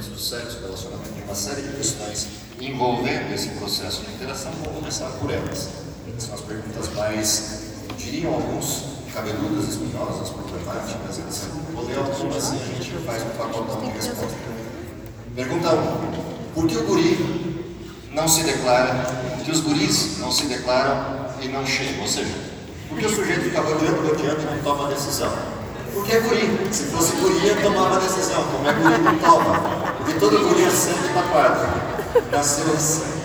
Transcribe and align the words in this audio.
relacionamentos 0.00 0.08
do 0.08 0.18
sexo, 0.18 0.58
relacionamento 0.60 1.12
de 1.12 1.22
uma 1.22 1.34
série 1.34 1.62
de 1.62 1.76
questões 1.76 2.28
envolvendo 2.60 3.32
esse 3.34 3.48
processo 3.50 4.02
de 4.02 4.12
interação, 4.12 4.52
vou 4.64 4.74
começar 4.74 5.08
por 5.20 5.30
elas. 5.30 5.68
São 6.18 6.34
as 6.34 6.40
perguntas 6.40 6.92
mais, 6.94 7.60
diriam 7.96 8.34
alguns, 8.34 8.84
cabeludas, 9.14 9.68
espinhosas, 9.68 10.30
problemáticas, 10.30 11.18
etc. 11.18 11.48
Vou 11.72 11.86
ler 11.86 11.98
algumas 11.98 12.52
e 12.52 12.56
a 12.56 12.82
gente 12.82 13.06
faz 13.06 13.22
um 13.22 13.30
pacotão 13.30 13.80
de 13.80 13.90
resposta. 13.90 14.36
Pergunta 15.34 15.74
1. 15.74 16.54
Por 16.54 16.66
que 16.66 16.76
o 16.76 16.86
guri 16.86 17.74
não 18.12 18.28
se 18.28 18.42
declara, 18.42 18.94
por 19.36 19.44
que 19.44 19.50
os 19.50 19.60
guris 19.60 20.18
não 20.18 20.32
se 20.32 20.46
declaram 20.46 21.30
e 21.40 21.48
não 21.48 21.64
chegam? 21.66 22.02
Ou 22.02 22.08
seja, 22.08 22.34
por 22.88 22.98
que 22.98 23.06
o 23.06 23.10
sujeito 23.10 23.44
fica 23.44 23.60
rodeando, 23.60 24.06
rodeando 24.06 24.42
e 24.42 24.44
não 24.44 24.62
toma 24.62 24.88
decisão? 24.88 25.32
Porque 25.94 26.12
é 26.12 26.20
guri. 26.20 26.68
Se 26.72 26.84
fosse 26.84 27.16
guri, 27.16 27.46
ia 27.46 27.56
tomar 27.56 27.86
uma 27.86 28.00
decisão. 28.00 28.44
Como 28.44 28.68
é 28.68 28.72
guri, 28.72 28.98
não 29.02 29.18
toma. 29.18 29.89
Todo 30.18 30.38
guri 30.38 30.64
é 30.64 30.70
sangue 30.70 31.12
na 31.14 31.22
quadra. 31.22 31.68
Nasceu 32.30 32.72
assim. 32.72 33.20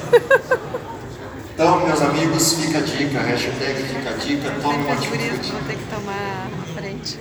Então, 1.54 1.86
meus 1.86 2.02
amigos, 2.02 2.54
fica 2.54 2.80
a 2.80 2.82
dica, 2.82 3.20
hashtag 3.22 3.84
fica 3.84 4.10
a 4.10 4.14
dica, 4.14 4.52
tome 4.62 4.84
uma 4.84 4.94
atitude. 4.94 5.52
Vou 5.52 5.62
ter 5.62 5.78
que 5.78 5.86
tomar 5.86 6.48
a 6.52 6.80
frente. 6.80 7.20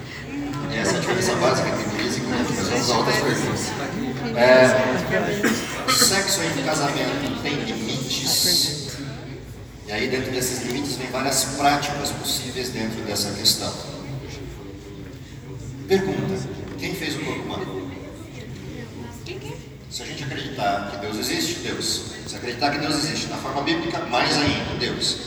Essa 0.75 0.95
é 0.95 0.97
a 0.97 1.01
diferença 1.01 1.35
básica 1.37 1.69
entre 1.69 1.85
guris 1.85 2.17
e 2.17 2.21
guri. 2.21 2.39
Mas 2.57 2.69
vamos 2.69 2.91
a 2.91 2.99
outras 2.99 3.17
perguntas. 3.17 3.73
É, 4.37 5.93
sexo 5.93 6.41
em 6.43 6.65
casamento 6.65 7.43
tem 7.43 7.55
limites? 7.55 8.99
E 9.87 9.93
aí, 9.93 10.09
dentro 10.09 10.33
desses 10.33 10.65
limites, 10.65 10.97
vem 10.97 11.11
várias 11.11 11.45
práticas 11.57 12.11
possíveis 12.11 12.71
dentro 12.71 13.03
dessa 13.03 13.31
questão. 13.31 13.73
Pergunta: 15.87 16.41
quem 16.79 16.95
fez 16.95 17.15
o 17.17 17.21
corpo 17.21 17.43
humano? 17.43 17.84
Se 19.95 20.03
a 20.03 20.07
gente 20.07 20.25
acreditar 20.25 20.91
que 20.91 20.97
Deus 20.97 21.19
existe, 21.19 21.61
Deus. 21.61 22.07
Se 22.27 22.35
acreditar 22.35 22.73
que 22.73 22.79
Deus 22.79 22.97
existe 22.97 23.29
na 23.29 23.37
forma 23.37 23.63
bíblica, 23.63 24.01
mais 24.07 24.37
ainda, 24.37 24.77
Deus. 24.77 25.19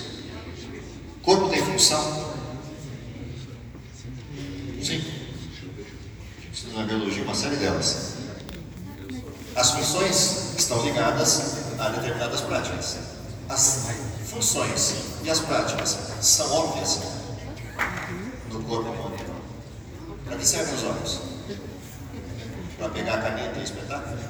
Corpo 1.23 1.47
tem 1.47 1.63
função? 1.63 2.35
Sim. 4.83 5.01
Estudo 6.51 6.79
na 6.79 6.83
biologia, 6.85 7.23
uma 7.23 7.33
série 7.33 7.55
delas. 7.55 8.15
As 9.55 9.71
funções 9.71 10.55
estão 10.57 10.83
ligadas 10.83 11.79
a 11.79 11.87
determinadas 11.87 12.41
práticas. 12.41 12.97
As 13.47 13.87
funções 14.25 14.95
e 15.23 15.29
as 15.29 15.39
práticas 15.39 15.97
são 16.19 16.51
óbvias 16.51 16.99
no 18.51 18.61
corpo 18.63 18.89
humano. 18.89 19.15
Para 20.25 20.35
que 20.35 20.45
servem 20.45 20.75
os 20.75 20.83
olhos? 20.83 21.19
Para 22.77 22.89
pegar 22.89 23.13
a 23.13 23.21
caneta 23.21 23.59
e 23.59 23.63
espetar? 23.63 24.26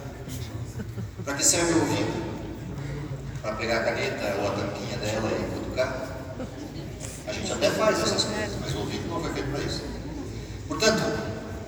Para 1.28 1.36
que 1.36 1.46
serve 1.46 1.74
o 1.74 1.82
ouvido? 1.82 2.24
Para 3.42 3.52
pegar 3.56 3.80
a 3.80 3.84
caneta 3.84 4.38
ou 4.40 4.48
a 4.48 4.52
tampinha 4.52 4.98
dela 4.98 5.30
e 5.30 5.60
cutucar? 5.60 6.08
A 7.28 7.34
gente 7.34 7.52
até 7.52 7.70
faz 7.70 8.00
essas 8.00 8.24
coisas, 8.24 8.56
mas 8.62 8.74
o 8.74 8.80
ouvido 8.80 9.10
não 9.10 9.20
foi 9.20 9.34
feito 9.34 9.52
para 9.52 9.60
isso. 9.60 9.82
Portanto, 10.70 11.04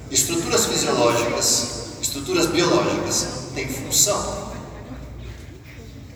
estruturas 0.09 0.65
fisiológicas, 0.65 1.97
estruturas 2.01 2.45
biológicas 2.45 3.49
têm 3.53 3.67
função. 3.67 4.53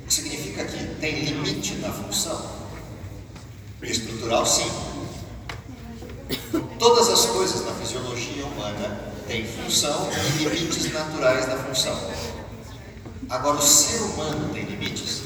O 0.04 0.08
que 0.08 0.14
significa 0.14 0.64
que 0.64 0.96
tem 1.02 1.26
limite 1.26 1.76
na 1.80 1.92
função? 1.92 2.50
Estrutural, 3.82 4.46
sim. 4.46 4.72
Todas 6.80 7.10
as 7.10 7.26
coisas 7.26 7.66
na 7.66 7.74
fisiologia 7.74 8.46
humana 8.46 9.12
têm 9.28 9.46
função 9.46 10.10
e 10.40 10.46
limites 10.46 10.94
naturais 10.94 11.46
da 11.46 11.58
função. 11.58 12.33
Agora, 13.30 13.58
o 13.58 13.62
ser 13.62 14.02
humano 14.02 14.54
tem 14.54 14.64
limites? 14.66 15.22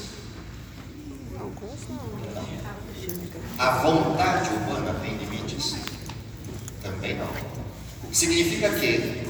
A 3.58 3.70
vontade 3.82 4.50
humana 4.50 4.94
tem 5.00 5.16
limites? 5.16 5.76
Também 6.82 7.16
não. 7.16 7.28
Significa 8.12 8.70
que, 8.70 9.26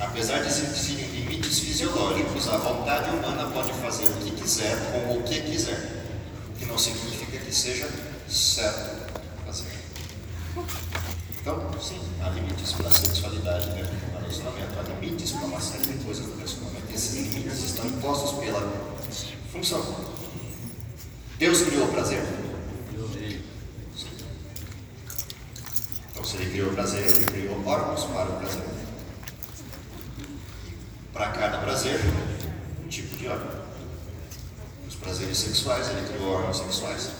apesar 0.00 0.40
de 0.40 0.48
existirem 0.48 1.06
limites 1.06 1.60
fisiológicos, 1.60 2.48
a 2.48 2.58
vontade 2.58 3.10
humana 3.10 3.50
pode 3.50 3.72
fazer 3.74 4.06
o 4.06 4.14
que 4.16 4.32
quiser 4.32 4.76
com 4.92 5.18
o 5.18 5.22
que 5.22 5.40
quiser. 5.40 6.04
O 6.50 6.58
que 6.58 6.66
não 6.66 6.76
significa 6.76 7.38
que 7.38 7.54
seja 7.54 7.88
certo 8.28 9.12
fazer. 9.46 9.78
Então, 11.40 11.70
sim, 11.80 12.00
há 12.22 12.30
limites 12.30 12.72
para 12.72 12.88
a 12.88 12.90
sexualidade 12.90 13.70
dentro 13.70 13.94
do 13.94 14.18
relacionamento, 14.18 14.78
há 14.78 15.00
limites 15.00 15.32
para 15.32 15.46
uma 15.46 15.60
série 15.60 15.84
de 15.84 16.04
coisas 16.04 16.26
do 16.26 16.36
relacionamento. 16.36 16.77
Limites 17.06 17.62
estão 17.62 17.86
impostos 17.86 18.32
pela 18.40 18.60
função. 19.52 19.84
Deus 21.38 21.62
criou 21.62 21.86
o 21.86 21.92
prazer? 21.92 22.20
Então, 26.10 26.24
se 26.24 26.36
ele 26.36 26.50
criou 26.50 26.70
o 26.70 26.74
prazer, 26.74 27.06
ele 27.06 27.24
criou 27.24 27.64
órgãos 27.64 28.04
para 28.04 28.28
o 28.28 28.36
prazer. 28.38 28.64
Para 31.12 31.28
cada 31.30 31.58
prazer, 31.58 32.00
um 32.84 32.88
tipo 32.88 33.16
de 33.16 33.28
órgão. 33.28 33.62
Os 34.88 34.96
prazeres 34.96 35.38
sexuais, 35.38 35.88
ele 35.90 36.08
criou 36.08 36.32
órgãos 36.32 36.58
sexuais. 36.58 37.10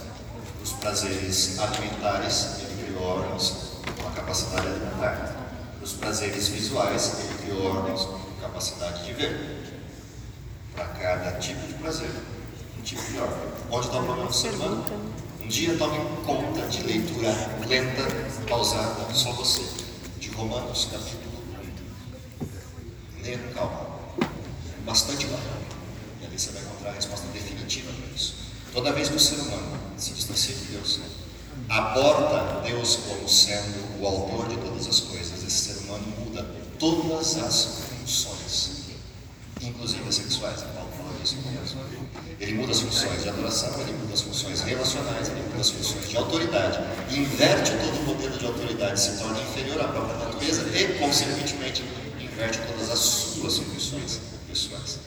Os 0.60 0.72
prazeres 0.72 1.59
alimentares, 1.60 2.56
ele 2.62 2.84
criou 2.84 3.03
órgãos 3.05 3.78
com 3.97 4.09
a 4.09 4.10
capacidade 4.10 4.66
alimentar. 4.66 5.37
Os 5.81 5.93
prazeres 5.93 6.49
visuais, 6.49 7.21
ele 7.21 7.39
criou 7.39 7.66
órgãos 7.66 8.05
com 8.06 8.41
capacidade 8.41 9.05
de 9.05 9.12
ver. 9.12 9.57
Cada 11.00 11.32
tipo 11.38 11.64
de 11.64 11.75
prazer, 11.75 12.10
um 12.76 12.82
tipo 12.82 13.00
de 13.03 13.19
órgão. 13.19 13.38
Onde 13.70 13.86
está 13.86 14.00
o 14.00 14.04
problema 14.04 14.28
do 14.28 14.34
ser 14.34 14.50
humano? 14.50 14.84
Um 15.41 15.47
dia 15.47 15.78
tome 15.78 15.97
conta 16.26 16.66
de 16.66 16.82
leitura 16.82 17.32
lenta, 17.69 18.03
pausada, 18.48 19.14
só 19.14 19.31
você, 19.32 19.62
de 20.19 20.28
Romanos 20.31 20.88
capítulo 20.91 21.38
1. 23.20 23.22
Leia 23.22 23.38
com 23.38 23.54
calma. 23.54 23.86
Bastante 24.84 25.26
calma. 25.26 25.41
E 26.20 26.26
ali 26.26 26.36
você 26.36 26.50
vai 26.50 26.62
encontrar 26.62 26.91
a 26.91 26.94
resposta 26.94 27.28
definitiva 27.28 27.92
para 27.92 28.15
isso. 28.16 28.34
Toda 28.72 28.92
vez 28.92 29.09
que 29.09 29.16
o 29.16 29.20
ser 29.20 29.36
humano 29.36 29.78
se 29.97 30.12
distancia 30.15 30.54
de 30.56 30.65
Deus, 30.65 30.98
aborta 31.69 32.60
Deus 32.62 32.97
como 33.09 33.28
sendo 33.28 34.03
o 34.03 34.06
autor 34.06 34.48
de 34.48 34.56
todas 34.56 34.88
as 34.88 34.98
coisas, 34.98 35.44
esse 35.44 35.75
ser 35.75 35.84
humano 35.84 36.04
muda 36.19 36.44
todas 36.76 37.36
as 37.36 37.82
funções, 37.88 38.70
inclusive 39.62 40.09
as 40.09 40.16
sexuais. 40.16 40.78
Ele 42.41 42.55
muda 42.55 42.72
as 42.72 42.81
funções 42.81 43.22
de 43.22 43.28
adoração, 43.28 43.81
ele 43.81 43.93
muda 43.93 44.15
as 44.15 44.21
funções 44.21 44.61
relacionais, 44.61 45.28
ele 45.28 45.43
muda 45.43 45.61
as 45.61 45.71
funções 45.71 46.09
de 46.09 46.16
autoridade, 46.16 46.78
inverte 47.11 47.72
todo 47.72 48.00
o 48.00 48.03
modelo 48.05 48.39
de 48.39 48.47
autoridade, 48.47 49.00
se 49.00 49.19
torna 49.19 49.41
inferior 49.41 49.81
à 49.81 49.89
própria 49.89 50.16
natureza 50.16 50.62
e, 50.77 50.99
consequentemente, 50.99 51.84
inverte 52.21 52.59
todas 52.66 52.91
as 52.91 52.99
suas 52.99 53.59
funções 53.59 54.21
pessoais. 54.49 54.99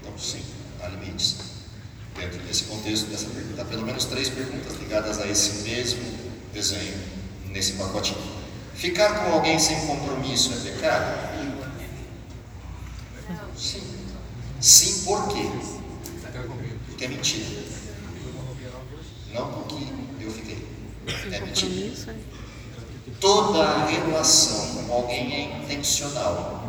Então, 0.00 0.18
sim, 0.18 0.42
há 0.82 0.88
limites 0.88 1.36
dentro 2.18 2.38
desse 2.40 2.64
contexto 2.64 3.06
dessa 3.06 3.26
pergunta. 3.26 3.62
Há 3.62 3.64
pelo 3.64 3.86
menos 3.86 4.04
três 4.06 4.28
perguntas 4.28 4.74
ligadas 4.78 5.18
a 5.20 5.26
esse 5.26 5.62
mesmo 5.62 6.02
desenho, 6.52 6.98
nesse 7.46 7.74
pacotinho. 7.74 8.36
Ficar 8.74 9.24
com 9.24 9.32
alguém 9.32 9.58
sem 9.58 9.86
compromisso 9.86 10.52
é 10.52 10.70
pecado? 10.70 11.36
Sim. 13.56 13.95
Sim, 14.60 15.04
por 15.04 15.28
quê? 15.28 15.48
Porque 16.86 17.04
é 17.04 17.08
mentira. 17.08 17.46
Não 19.32 19.52
porque 19.52 19.84
eu 20.20 20.30
fiquei. 20.30 20.66
É 21.30 21.40
mentira. 21.40 22.16
Toda 23.20 23.86
relação 23.86 24.84
com 24.84 24.92
alguém 24.92 25.34
é 25.34 25.62
intencional. 25.62 26.64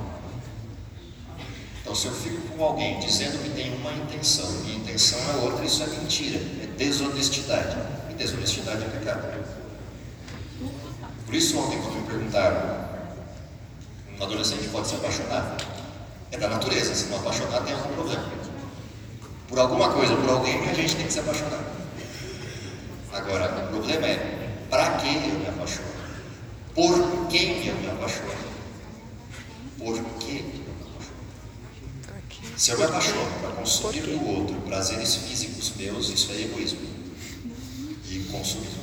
Então, 1.81 1.95
se 1.95 2.07
eu 2.07 2.13
fico 2.13 2.41
com 2.49 2.63
alguém 2.63 2.99
dizendo 2.99 3.41
que 3.41 3.49
tem 3.51 3.73
uma 3.75 3.93
intenção 3.93 4.45
e 4.66 4.75
intenção 4.75 5.19
é 5.31 5.35
outra, 5.45 5.66
isso 5.66 5.81
é 5.83 5.87
mentira, 5.87 6.37
é 6.37 6.67
desonestidade. 6.78 7.78
E 8.09 8.13
desonestidade 8.13 8.83
é 8.83 8.90
pecado. 8.90 9.45
Por 11.25 11.33
isso, 11.35 11.57
ontem, 11.57 11.81
quando 11.81 12.01
me 12.01 12.07
perguntaram, 12.07 12.87
um 14.19 14.23
adolescente 14.23 14.67
pode 14.69 14.87
se 14.87 14.95
apaixonar? 14.95 15.57
É 16.32 16.38
da 16.38 16.50
natureza, 16.50 16.94
se 16.94 17.06
não 17.08 17.18
apaixonar, 17.18 17.64
tem 17.64 17.74
algum 17.74 17.94
problema. 17.94 18.26
Por 19.47 19.59
alguma 19.59 19.90
coisa, 19.91 20.16
por 20.16 20.29
alguém, 20.29 20.70
a 20.70 20.74
gente 20.74 20.96
tem 20.96 21.06
que 21.06 21.14
se 21.14 21.20
apaixonar. 21.20 21.64
Agora, 23.14 23.66
o 23.66 23.68
problema 23.70 24.08
é: 24.08 24.66
para 24.70 24.97
quem 24.97 25.29
eu 25.29 25.40
me 25.40 25.47
apaixono? 25.47 25.88
Por 26.76 27.28
quem 27.28 27.66
eu 27.66 27.76
me 27.76 27.88
apaixono? 27.90 28.47
Por 29.78 30.03
que 30.20 30.58
se 32.58 32.72
eu 32.72 32.78
me 32.79 32.85
apaixono 32.85 33.40
para 33.40 33.52
consumir 33.52 34.02
do 34.02 34.28
outro 34.28 34.56
prazeres 34.62 35.16
físicos 35.16 35.74
meus, 35.78 36.09
isso 36.09 36.32
é 36.32 36.41
egoísmo 36.41 36.79
e 38.09 38.20
consumismo. 38.32 38.82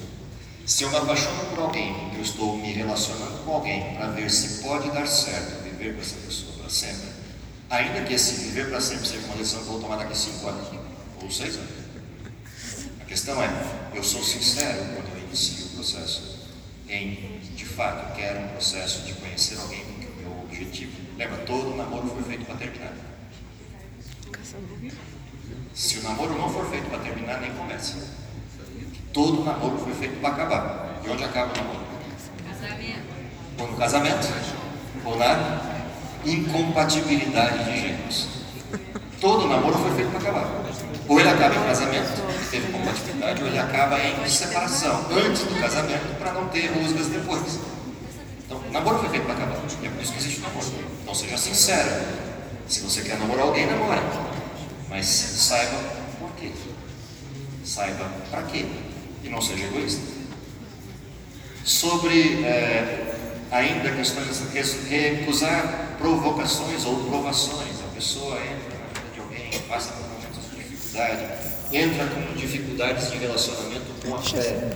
Se 0.65 0.85
eu 0.85 0.91
me 0.91 0.97
apaixono 0.97 1.45
por 1.51 1.59
alguém, 1.59 2.13
eu 2.15 2.23
estou 2.23 2.57
me 2.57 2.73
relacionando 2.73 3.45
com 3.45 3.53
alguém 3.53 3.97
para 3.97 4.11
ver 4.11 4.31
se 4.31 4.63
pode 4.63 4.91
dar 4.93 5.09
certo 5.09 5.65
viver 5.65 5.95
com 5.95 6.01
essa 6.01 6.15
pessoa 6.25 6.53
para 6.53 6.71
sempre, 6.71 7.09
Ainda 7.75 8.03
que 8.03 8.15
esse 8.15 8.35
viver 8.37 8.71
para 8.71 8.81
sempre 8.81 9.05
seja 9.05 9.27
uma 9.27 9.37
decisão 9.37 9.63
que 9.63 9.67
eu 9.67 9.73
vou 9.73 9.81
tomar 9.81 9.97
daqui 9.97 10.17
cinco 10.17 10.47
anos 10.47 10.69
ou 11.21 11.29
seis 11.29 11.57
anos. 11.57 11.71
A 13.01 13.05
questão 13.05 13.43
é, 13.43 13.51
eu 13.93 14.05
sou 14.05 14.23
sincero 14.23 14.79
quando 14.95 15.09
eu 15.17 15.25
inicio 15.27 15.67
o 15.67 15.69
processo 15.71 16.35
em, 16.89 17.41
de 17.57 17.65
fato, 17.65 18.15
quero 18.15 18.45
um 18.45 18.49
processo 18.49 19.03
de 19.03 19.15
conhecer 19.15 19.59
alguém 19.59 19.81
com 19.85 19.91
o 19.91 20.17
meu 20.23 20.45
objetivo. 20.45 20.93
Lembra, 21.19 21.39
todo 21.39 21.77
namoro 21.77 22.09
foi 22.09 22.23
feito 22.23 22.47
para 22.47 22.55
terminar. 22.55 22.93
Se 25.75 25.99
o 25.99 26.03
namoro 26.05 26.39
não 26.39 26.49
for 26.49 26.71
feito 26.71 26.89
para 26.89 27.01
terminar, 27.01 27.41
nem 27.41 27.53
começa. 27.55 27.97
Todo 29.13 29.43
namoro 29.43 29.79
foi 29.79 29.95
feito 29.95 30.21
para 30.21 30.29
acabar. 30.29 31.01
E 31.05 31.09
onde 31.09 31.25
acaba 31.25 31.53
o 31.53 31.57
namoro? 31.57 31.85
Casamento. 32.47 33.15
Ou 33.59 33.67
no 33.67 33.77
casamento, 33.77 34.29
ou 35.05 35.17
na 35.17 35.74
incompatibilidade 36.27 37.65
de 37.65 37.81
gêneros. 37.81 38.29
Todo 39.21 39.49
namoro 39.49 39.79
foi 39.79 39.95
feito 39.95 40.11
para 40.11 40.21
acabar. 40.21 40.65
Ou 41.09 41.21
ele 41.21 41.29
acaba 41.29 41.55
em 41.55 41.65
casamento, 41.65 42.39
que 42.39 42.51
teve 42.51 42.73
compatibilidade, 42.73 43.43
ou 43.43 43.49
ele 43.49 43.59
acaba 43.59 43.99
em 44.01 44.29
separação, 44.29 45.07
antes 45.11 45.43
do 45.43 45.61
casamento, 45.61 46.19
para 46.19 46.33
não 46.33 46.49
ter 46.49 46.67
rusgas 46.69 47.09
depois. 47.09 47.59
Então, 48.45 48.61
namoro 48.73 48.99
foi 48.99 49.09
feito 49.11 49.25
para 49.25 49.35
acabar. 49.35 49.57
É 49.57 49.89
por 49.89 50.03
isso 50.03 50.13
que 50.13 50.19
existe 50.19 50.41
namoro. 50.41 50.67
Então, 51.03 51.15
seja 51.15 51.37
sincero. 51.37 51.91
Se 52.69 52.81
você 52.81 53.03
quer 53.03 53.19
namorar 53.19 53.47
alguém, 53.47 53.67
namore. 53.67 54.01
Mas 54.89 55.07
saiba 55.07 55.79
por 56.19 56.31
quê. 56.33 56.51
Saiba 57.65 58.11
para 58.31 58.43
quê. 58.43 58.67
E 59.23 59.29
não 59.29 59.41
seja 59.41 59.65
egoísta. 59.65 60.01
Sobre 61.65 62.45
é, 62.45 63.14
ainda 63.55 63.89
questões 63.93 64.43
recusar 64.89 65.97
provocações 65.99 66.85
ou 66.85 67.05
provações. 67.05 67.81
A 67.89 67.95
pessoa 67.95 68.35
entra 68.35 68.79
na 68.79 69.01
vida 69.01 69.15
de 69.15 69.21
alguém, 69.21 69.61
passa 69.69 69.93
por 69.93 70.09
momentos 70.09 70.51
de 70.51 70.57
dificuldade, 70.57 71.25
entra 71.73 72.07
com 72.07 72.35
dificuldades 72.35 73.11
de 73.13 73.19
relacionamento 73.19 73.87
com 74.05 74.15
a 74.17 74.19
fé. 74.19 74.71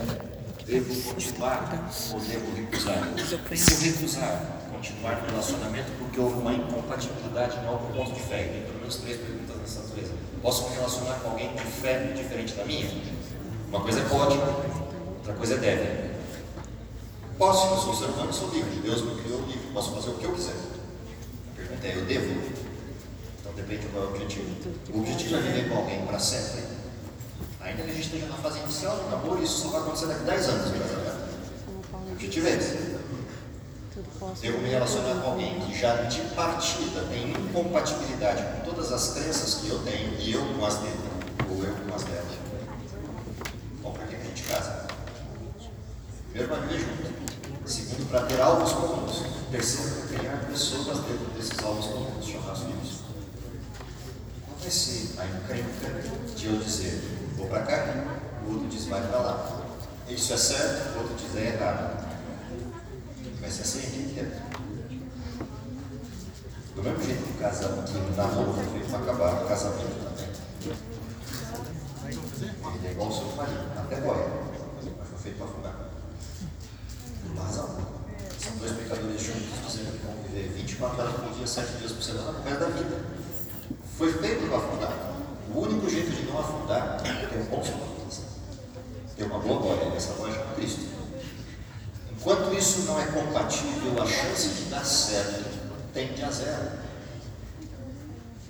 Devo 0.65 1.13
continuar 1.13 1.89
ou 2.13 2.19
devo 2.21 2.55
recusar? 2.55 3.09
Se 3.53 3.89
recusar, 3.89 4.45
continuar 4.71 5.21
no 5.23 5.29
relacionamento 5.29 5.91
porque 5.97 6.19
houve 6.19 6.39
uma 6.39 6.53
incompatibilidade 6.53 7.57
em 7.57 7.67
algum 7.67 7.91
ponto 7.91 8.13
de 8.13 8.21
fé. 8.21 8.43
Tem 8.43 8.61
pelo 8.61 8.79
menos 8.79 8.95
três 8.97 9.17
perguntas 9.17 9.57
nessa 9.57 9.81
natureza. 9.81 10.13
Posso 10.41 10.69
me 10.69 10.75
relacionar 10.75 11.15
com 11.15 11.31
alguém 11.31 11.53
de 11.53 11.63
fé 11.63 12.13
diferente 12.15 12.53
da 12.53 12.63
minha? 12.63 12.89
Uma 13.67 13.81
coisa 13.81 13.99
é 13.99 14.03
pode, 14.03 14.37
outra 14.37 15.33
coisa 15.33 15.55
é 15.55 15.57
deve. 15.57 16.08
Posso, 17.39 17.67
eu 17.67 17.77
sou 17.77 17.95
ser 17.95 18.11
humano, 18.11 18.33
sou 18.33 18.49
livre. 18.49 18.81
Deus 18.81 19.01
me 19.01 19.15
criou 19.21 19.39
livre. 19.43 19.69
Posso 19.73 19.93
fazer 19.93 20.09
o 20.09 20.15
que 20.15 20.25
eu 20.25 20.33
quiser. 20.33 20.51
A 20.51 21.55
pergunta 21.55 21.87
é: 21.87 21.95
eu 21.95 22.03
devo? 22.03 22.41
Então 23.39 23.53
depende 23.53 23.87
do 23.87 23.93
meu 23.93 24.09
objetivo. 24.09 24.45
O 24.93 24.99
objetivo 24.99 25.37
é 25.37 25.39
viver 25.39 25.69
com 25.69 25.77
alguém 25.77 26.05
para 26.05 26.19
sempre. 26.19 26.65
Ainda 27.61 27.83
que 27.83 27.91
a 27.91 27.93
gente 27.93 28.05
esteja 28.07 28.25
na 28.25 28.35
fase 28.35 28.59
inicial 28.59 28.97
do 28.97 29.09
namoro, 29.09 29.41
isso 29.41 29.61
só 29.61 29.69
vai 29.69 29.81
acontecer 29.81 30.07
daqui 30.07 30.21
a 30.21 30.25
10 30.25 30.49
anos, 30.49 30.71
O 32.09 32.11
objetivo 32.11 32.47
é 32.47 32.57
esse. 32.57 32.99
Devo 34.41 34.57
me 34.57 34.69
relacionar 34.69 35.21
com 35.21 35.31
alguém 35.31 35.61
que 35.61 35.79
já 35.79 35.95
de 36.03 36.19
partida 36.35 37.03
tem 37.09 37.31
incompatibilidade 37.31 38.43
com 38.43 38.65
todas 38.69 38.91
as 38.91 39.13
crenças 39.13 39.55
que 39.55 39.69
eu 39.69 39.79
tenho 39.83 40.13
e 40.19 40.33
eu 40.33 40.41
com 40.41 40.65
as 40.65 40.75
dele, 40.75 40.99
ou 41.49 41.63
eu 41.63 41.73
com 41.73 41.95
as 41.95 42.03
dela. 42.03 42.25
Bom, 43.81 43.93
para 43.93 44.07
que 44.07 44.15
a 44.15 44.19
gente 44.19 44.43
casa? 44.43 44.87
Primeiro, 46.31 46.79
junto. 46.79 46.88
Segundo, 46.88 46.88
para 48.09 48.25
ter 48.25 48.41
alvos 48.41 48.71
comuns. 48.73 49.23
Terceiro, 49.51 50.07
criar 50.07 50.45
pessoas 50.47 50.99
dentro 50.99 51.25
desses 51.35 51.63
alvos 51.63 51.85
comuns, 51.87 52.25
chamados 52.25 52.61
filhos. 52.61 52.99
Qual 54.45 54.59
vai 54.59 54.71
ser 54.71 55.19
a 55.19 55.25
encrenca 55.25 56.01
de 56.35 56.45
eu 56.45 56.57
dizer, 56.57 57.01
vou 57.37 57.47
para 57.47 57.61
cá, 57.63 58.19
o 58.45 58.53
outro 58.53 58.67
diz, 58.67 58.85
vai 58.85 59.01
para 59.07 59.19
lá. 59.19 59.61
Isso 60.07 60.33
é 60.33 60.37
certo, 60.37 60.95
o 60.95 61.01
outro 61.01 61.15
diz, 61.15 61.35
é 61.35 61.55
errado. 61.55 62.09
Vai 63.39 63.49
ser 63.49 63.61
assim 63.61 63.79
aqui 63.79 63.99
inteiro. 63.99 64.31
Do 66.75 66.83
mesmo 66.83 67.03
jeito 67.03 67.23
que 67.23 67.31
o 67.31 67.37
casamento, 67.37 67.91
que 67.91 67.97
o 67.97 68.53
foi 68.53 68.65
feito 68.65 68.89
para 68.89 68.99
acabar, 68.99 69.43
o 69.43 69.47
casamento 69.47 70.03
também. 70.03 70.29
Ele 72.75 72.87
é 72.87 72.91
igual 72.91 73.09
o 73.09 73.13
seu 73.13 73.35
marido, 73.35 73.65
até 73.77 74.01
boia, 74.01 74.27
mas 74.97 75.07
foi 75.09 75.17
feito 75.19 75.37
para 75.37 75.45
afundar. 75.45 75.78
Pecadores 78.89 79.21
juntos 79.21 79.41
dizendo 79.67 79.99
que 79.99 80.05
vão 80.07 80.15
viver 80.23 80.49
24 80.55 80.99
horas 80.99 81.13
por 81.13 81.33
dia, 81.35 81.45
7 81.45 81.77
dias 81.77 81.91
por 81.91 82.01
semana, 82.01 82.33
por 82.33 82.43
resto 82.43 82.59
da 82.59 82.65
vida. 82.69 82.97
Foi 83.95 84.11
feito 84.13 84.49
para 84.49 84.57
afundar. 84.57 84.93
O 85.53 85.59
único 85.59 85.87
jeito 85.87 86.09
de 86.09 86.23
não 86.23 86.39
afundar 86.39 86.97
é 87.05 87.27
ter 87.27 87.37
um 87.37 87.45
bom 87.45 87.63
suporte. 87.63 88.21
Ter 89.15 89.25
uma 89.25 89.37
boa 89.37 89.59
boia, 89.59 89.95
essa 89.95 90.13
boia 90.13 90.33
chama 90.33 90.55
Cristo. 90.55 90.87
Enquanto 92.11 92.51
isso 92.57 92.79
não 92.87 92.99
é 92.99 93.05
compatível, 93.05 94.01
a 94.01 94.07
chance 94.07 94.49
de 94.49 94.63
dar 94.71 94.83
certo 94.83 95.45
tende 95.93 96.23
a 96.23 96.31
zero. 96.31 96.71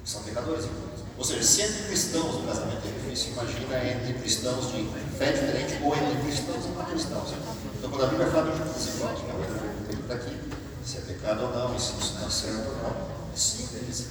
São 0.06 0.24
pecadores, 0.24 0.66
inclusive. 0.66 1.10
Ou 1.18 1.26
seja, 1.26 1.44
se 1.44 1.62
entre 1.64 1.84
cristãos 1.84 2.36
o 2.36 2.44
casamento 2.44 2.88
é 2.88 2.92
difícil, 2.92 3.34
imagina 3.34 3.84
entre 3.92 4.14
cristãos 4.14 4.72
de 4.72 4.90
fé 5.18 5.34
diferente 5.34 5.84
ou 5.84 5.94
entre 5.94 6.22
cristãos 6.24 6.66
e 6.66 6.70
não 6.70 6.86
cristãos. 6.86 7.34
Então, 7.78 7.90
quando 7.90 8.06
a 8.06 8.08
Bíblia 8.08 8.28
fala 8.28 8.52
de 8.52 8.74
desigual, 8.74 9.14
que 9.16 9.30
é 9.30 9.34
outra 9.34 9.69
pergunta 10.10 10.16
que 10.16 10.16
está 10.16 10.16
aqui, 10.16 10.38
se 10.84 10.98
é 10.98 11.02
pecado 11.02 11.44
ou 11.44 11.52
não, 11.52 11.80
se 11.80 11.94
não 12.14 12.28
é 12.28 12.30
certo 12.30 12.68
ou 12.68 12.76
não, 12.84 13.34
é 13.34 13.38
simples. 13.38 14.08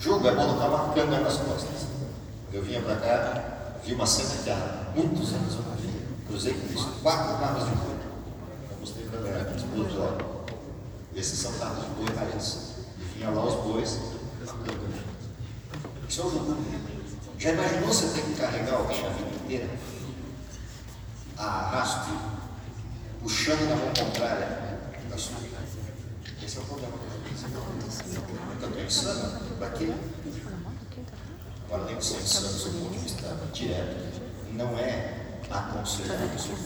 Julgo 0.00 0.26
é 0.26 0.34
bom 0.34 0.54
botar 0.54 0.68
uma 0.68 0.92
canga 0.92 1.20
nas 1.20 1.36
costas. 1.36 1.86
Eu 2.52 2.62
vinha 2.62 2.82
para 2.82 2.96
cá, 2.96 3.78
vi 3.84 3.94
uma 3.94 4.06
cena 4.06 4.42
que 4.42 4.50
há 4.50 4.92
muitos 4.96 5.32
anos 5.32 5.54
eu 5.54 5.62
não 5.62 5.76
vi. 5.76 5.88
Cruzei 6.26 6.54
com 6.54 6.66
isso, 6.66 6.90
quatro 7.02 7.38
carros 7.38 7.64
de 7.64 7.74
boi 7.76 7.98
é, 9.28 9.54
os 9.54 9.62
bois 9.62 9.94
lá. 9.94 10.18
Esses 11.14 11.38
são 11.38 11.52
carros 11.52 11.84
de 11.84 11.90
boi 11.90 12.16
raiz. 12.16 12.74
E 12.98 13.04
vinha 13.18 13.30
lá 13.30 13.44
os 13.44 13.54
bois. 13.54 13.98
O 16.06 16.10
jogo. 16.10 16.56
Já 17.38 17.52
imaginou 17.52 17.88
você 17.88 18.08
ter 18.08 18.22
que 18.22 18.34
carregar 18.34 18.74
alguém 18.74 19.06
a 19.06 19.10
vida 19.10 19.30
inteira? 19.44 19.70
A 21.36 21.44
arrasto, 21.44 22.10
puxando 23.22 23.68
na 23.68 23.76
mão 23.76 23.92
contrária 23.94 24.67
vida. 25.18 25.58
Esse 26.42 26.58
é 26.58 26.60
o 26.60 26.64
problema 26.64 26.96
da. 26.96 27.04
Então, 27.30 28.68
estou 28.68 28.84
insano. 28.84 29.40
Para 29.58 29.70
quê? 29.70 29.92
Agora, 31.66 31.84
nem 31.84 32.00
ser 32.00 32.22
insano 32.22 32.48
do 32.48 32.80
ponto 32.80 32.92
de 32.92 32.98
vista 32.98 33.36
direto, 33.52 34.22
não 34.52 34.78
é 34.78 35.40
aconselhar 35.50 36.22
a 36.22 36.28
pessoa. 36.28 36.56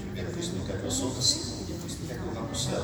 Primeiro, 0.00 0.32
Cristo 0.32 0.56
não 0.56 0.66
quer 0.66 0.90
sofra, 0.90 1.22
segundo, 1.22 1.82
Cristo 1.82 2.06
quer 2.08 2.18
que 2.18 2.26
eu 2.26 2.32
vá 2.32 2.40
para 2.42 2.52
o 2.52 2.56
céu. 2.56 2.82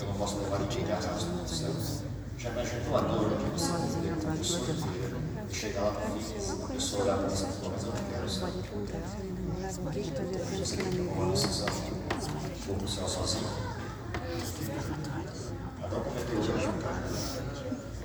Eu 0.00 0.06
não 0.06 0.14
posso 0.14 0.38
levar 0.38 0.60
arrasto 0.92 1.26
para 1.26 1.44
o 1.44 1.48
céu. 1.48 1.74
Já 2.38 2.50
imaginou 2.50 2.96
a 2.96 3.00
dor 3.02 3.30
que 3.36 3.50
você 3.50 3.72
viver 3.72 4.16
com 4.16 4.28
a 4.28 4.32
pessoa 4.32 4.60
e 4.60 5.29
chegar 5.52 5.82
lá 5.82 5.92
no 5.92 6.20
fim, 6.20 6.34
a 6.62 6.66
pessoa 6.68 7.02
olhar 7.02 7.18
para 7.18 7.28
você 7.28 7.44
e 7.44 7.52
falar, 7.52 7.72
mas 7.72 7.82
eu 7.84 7.92
não 7.92 8.04
quero 8.10 8.24
o 8.24 8.28
céu. 8.28 8.48
Você 10.58 10.76
tem 10.76 10.90
que 10.90 10.96
tomar 10.96 11.12
uma 11.12 11.32
decisão, 11.32 11.66
vou 12.66 12.76
para 12.76 12.84
o 12.84 12.88
céu 12.88 13.08
sozinho. 13.08 13.48
Adão 15.82 16.00
cometeu 16.00 16.38
o 16.38 16.42
de 16.42 16.48
pecado. 16.48 17.02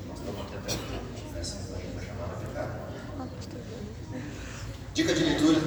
Nós 0.07 0.19
estamos 0.19 0.41
até 0.41 1.39
essa 1.39 1.57
chamada 2.05 2.33
pecado. 2.39 2.73
Dica 4.93 5.13
de 5.13 5.23
leitura 5.23 5.59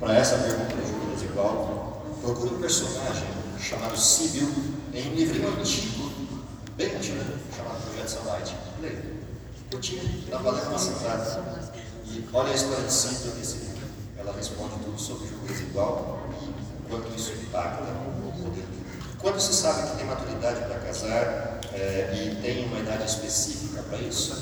para 0.00 0.16
essa 0.16 0.38
pergunta 0.38 0.74
do 0.74 0.86
jogo 0.86 1.14
desigual. 1.14 2.06
Procure 2.22 2.54
um 2.54 2.60
personagem 2.60 3.28
chamado 3.60 3.96
Sibyl 3.96 4.48
em 4.92 5.10
um 5.10 5.14
livrinho 5.14 5.48
antigo, 5.48 6.10
bem 6.76 6.96
antigo, 6.96 7.22
chamado 7.54 7.82
Projeto 7.82 8.08
Sunlight. 8.08 8.56
Leia. 8.80 9.15
Tinha, 9.80 10.02
está 10.02 10.38
valendo 10.38 10.68
uma 10.68 10.78
sentada. 10.78 11.42
E 12.06 12.24
olha 12.32 12.50
a 12.50 12.54
história 12.54 12.84
de 12.84 12.92
Sibyl 12.92 13.34
nesse 13.36 13.58
livro. 13.58 13.86
Ela 14.16 14.32
responde 14.32 14.74
tudo 14.84 14.98
sobre 14.98 15.28
o 15.28 15.46
desigual 15.46 16.18
e 16.32 16.88
quanto 16.88 17.14
isso 17.14 17.32
impacta 17.32 17.82
o 17.82 18.42
poder. 18.42 18.64
Quando 19.20 19.40
se 19.40 19.52
sabe 19.52 19.90
que 19.90 19.96
tem 19.96 20.06
maturidade 20.06 20.60
para 20.60 20.78
casar 20.80 21.60
é, 21.72 22.10
e 22.14 22.42
tem 22.42 22.66
uma 22.66 22.78
idade 22.78 23.04
específica 23.04 23.82
para 23.82 23.98
isso, 23.98 24.34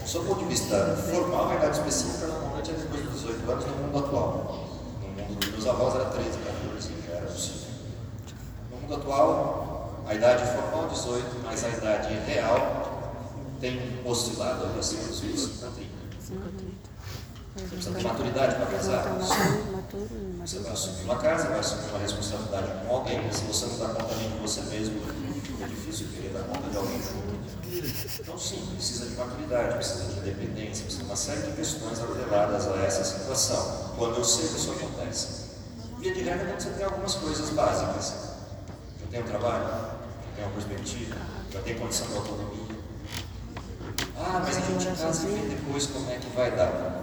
do 0.00 0.08
seu 0.08 0.22
ponto 0.24 0.40
de 0.40 0.46
vista 0.46 0.96
formal, 1.10 1.50
a 1.50 1.54
idade 1.56 1.78
específica 1.78 2.26
normalmente 2.26 2.70
é 2.70 2.74
depois 2.74 3.04
dos 3.04 3.20
18 3.22 3.50
anos 3.50 3.66
no 3.66 3.76
mundo 3.76 3.98
atual. 3.98 4.68
No 5.00 5.24
mundo 5.24 5.56
dos 5.56 5.66
avós 5.66 5.94
era 5.94 6.04
13, 6.06 6.28
14, 6.28 6.90
já 7.06 7.12
era 7.14 7.26
possível. 7.26 7.68
No 8.70 8.80
mundo 8.80 8.94
atual, 8.94 10.04
a 10.06 10.14
idade 10.14 10.44
formal 10.52 10.88
18, 10.88 11.26
mas 11.44 11.64
a 11.64 11.68
idade 11.68 12.14
real 12.26 12.81
tem 13.62 13.78
oscilado 14.04 14.64
ali 14.64 14.80
acima 14.80 15.04
dos 15.04 15.20
25 15.20 15.64
a 15.64 15.70
30. 15.70 15.88
Você 17.54 17.64
precisa 17.66 17.94
ter 17.94 18.02
maturidade 18.02 18.56
para 18.56 18.66
casar. 18.66 19.04
Você 20.40 20.58
vai 20.58 20.72
assumir 20.72 21.04
uma 21.04 21.16
casa, 21.16 21.48
vai 21.48 21.60
assumir 21.60 21.90
uma 21.90 21.98
responsabilidade 22.00 22.84
com 22.84 22.96
alguém. 22.96 23.32
Se 23.32 23.44
você 23.44 23.66
não 23.66 23.78
dá 23.78 23.88
conta 23.94 24.16
nem 24.16 24.30
de 24.30 24.38
você 24.38 24.62
mesmo, 24.62 24.96
muito 24.96 25.68
difícil 25.68 26.08
querer 26.08 26.30
dar 26.30 26.42
conta 26.42 26.68
de 26.70 26.76
alguém 26.76 27.00
junto. 27.00 28.20
Então, 28.20 28.36
sim, 28.36 28.66
precisa 28.74 29.06
de 29.06 29.14
maturidade, 29.14 29.74
precisa 29.76 30.04
de 30.06 30.18
independência, 30.18 30.84
precisa 30.84 31.04
de 31.04 31.08
uma 31.08 31.16
série 31.16 31.42
de 31.42 31.52
questões 31.52 32.00
atreladas 32.00 32.66
a 32.66 32.76
essa 32.78 33.04
situação, 33.04 33.92
quando 33.96 34.16
eu 34.16 34.24
sei 34.24 34.48
que 34.48 34.56
isso 34.56 34.72
acontece. 34.72 35.28
Via 36.00 36.12
de 36.12 36.22
regra, 36.22 36.46
quando 36.46 36.60
você 36.60 36.70
tem 36.70 36.84
algumas 36.84 37.14
coisas 37.14 37.50
básicas. 37.50 38.12
Já 39.00 39.06
tem 39.08 39.20
um 39.20 39.26
trabalho, 39.26 39.64
já 39.64 40.32
tem 40.34 40.44
uma 40.44 40.52
perspectiva, 40.52 41.16
já 41.52 41.60
tem 41.60 41.78
condição 41.78 42.08
de 42.08 42.16
autonomia. 42.16 42.61
Ah, 44.24 44.40
mas 44.44 44.56
a 44.56 44.60
gente 44.60 44.86
casa 44.86 45.28
e 45.28 45.32
vê 45.32 45.48
depois 45.56 45.86
como 45.86 46.10
é 46.10 46.16
que 46.16 46.28
vai 46.34 46.50
dar 46.52 47.02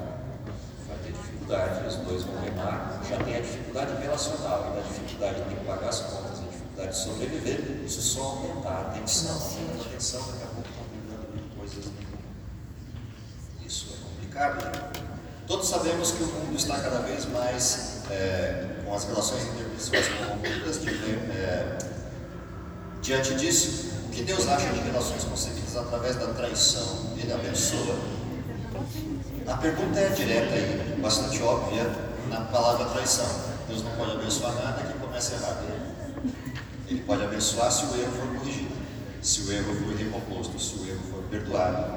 dificuldade, 1.50 1.88
os 1.88 1.96
dois 1.96 2.24
vão 2.24 2.40
remar, 2.42 3.02
já 3.10 3.18
tem 3.18 3.36
a 3.36 3.40
dificuldade 3.40 4.02
relacional 4.02 4.78
a 4.78 4.82
dificuldade 4.82 5.44
de 5.44 5.56
pagar 5.66 5.90
as 5.90 6.00
contas, 6.02 6.40
a 6.40 6.44
dificuldade 6.44 6.90
de 6.92 6.98
sobreviver, 6.98 7.82
isso 7.86 8.02
só 8.02 8.22
aumentar 8.22 8.82
a 8.82 8.84
tensão, 9.00 9.34
aumenta 9.34 9.84
a 9.84 9.92
tensão, 9.92 10.22
daqui 10.22 10.44
a 10.44 10.48
pouco 10.48 10.70
estão 10.70 10.84
brigando 10.92 11.50
por 11.50 11.58
coisas. 11.58 11.92
Isso 13.66 13.94
é 13.94 14.04
complicado. 14.04 14.64
Né? 14.64 15.04
Todos 15.48 15.68
sabemos 15.68 16.12
que 16.12 16.24
o 16.24 16.28
mundo 16.28 16.56
está 16.56 16.80
cada 16.80 17.00
vez 17.00 17.26
mais 17.26 18.04
é, 18.12 18.84
com 18.86 18.94
as 18.94 19.06
relações 19.06 19.44
interpessoais 19.44 20.08
corrompidas. 20.08 20.82
De, 20.82 20.90
é, 20.90 21.78
diante 23.02 23.34
disso, 23.36 23.90
o 24.10 24.12
que 24.12 24.24
Deus 24.24 24.48
acha 24.48 24.68
de 24.74 24.80
relações 24.80 25.24
concebidas 25.24 25.78
através 25.78 26.16
da 26.16 26.34
traição, 26.34 27.14
Ele 27.18 27.32
abençoa 27.32 27.96
a 29.50 29.58
pergunta 29.58 30.00
é 30.00 30.10
direta 30.10 30.56
e 30.56 31.02
bastante 31.02 31.42
óbvia 31.42 31.90
na 32.30 32.42
palavra 32.42 32.86
traição. 32.86 33.26
Deus 33.68 33.82
não 33.82 33.92
pode 33.94 34.12
abençoar 34.12 34.54
nada 34.54 34.84
que 34.84 35.00
comece 35.00 35.34
errado. 35.34 35.66
Ele 36.88 37.02
pode 37.02 37.24
abençoar 37.24 37.72
se 37.72 37.86
o 37.86 38.00
erro 38.00 38.12
for 38.12 38.40
corrigido, 38.40 38.76
se 39.24 39.42
o 39.42 39.52
erro 39.52 39.74
for 39.74 39.96
recomposto, 39.96 40.60
se 40.60 40.76
o 40.76 40.88
erro 40.88 41.00
for 41.12 41.24
perdoado 41.32 41.96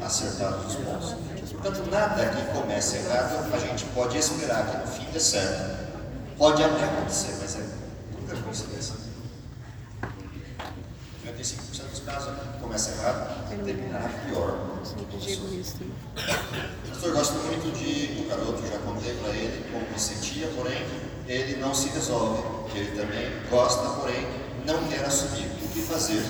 e 0.00 0.02
acertado 0.02 0.66
os 0.66 0.74
pontos. 0.74 1.14
Portanto, 1.52 1.88
nada 1.88 2.28
que 2.30 2.58
comece 2.58 2.96
errado 2.96 3.54
a 3.54 3.58
gente 3.58 3.84
pode 3.94 4.18
esperar 4.18 4.66
que 4.66 4.76
no 4.78 4.86
fim 4.88 5.06
dê 5.12 5.20
certo. 5.20 5.88
Pode 6.36 6.64
até 6.64 6.84
acontecer, 6.84 7.36
mas 7.40 7.54
é 7.54 7.64
muita 8.18 8.42
coincidência. 8.42 9.07
Começa 12.78 12.92
errado, 12.92 13.64
terminar 13.64 14.08
pior. 14.26 14.56
Pastor, 16.88 17.12
gosto 17.12 17.34
muito 17.34 17.76
de 17.76 18.22
um 18.22 18.28
garoto, 18.28 18.62
já 18.66 18.78
contei 18.78 19.14
para 19.14 19.30
ele 19.30 19.64
como 19.72 19.84
me 19.90 19.98
sentia, 19.98 20.48
porém 20.54 20.86
ele 21.26 21.56
não 21.56 21.74
se 21.74 21.88
resolve. 21.88 22.42
Ele 22.74 22.92
também 22.92 23.32
gosta, 23.50 23.82
porém 24.00 24.28
não 24.64 24.84
quer 24.84 25.04
assumir. 25.04 25.46
O 25.46 25.68
que 25.68 25.80
fazer? 25.80 26.22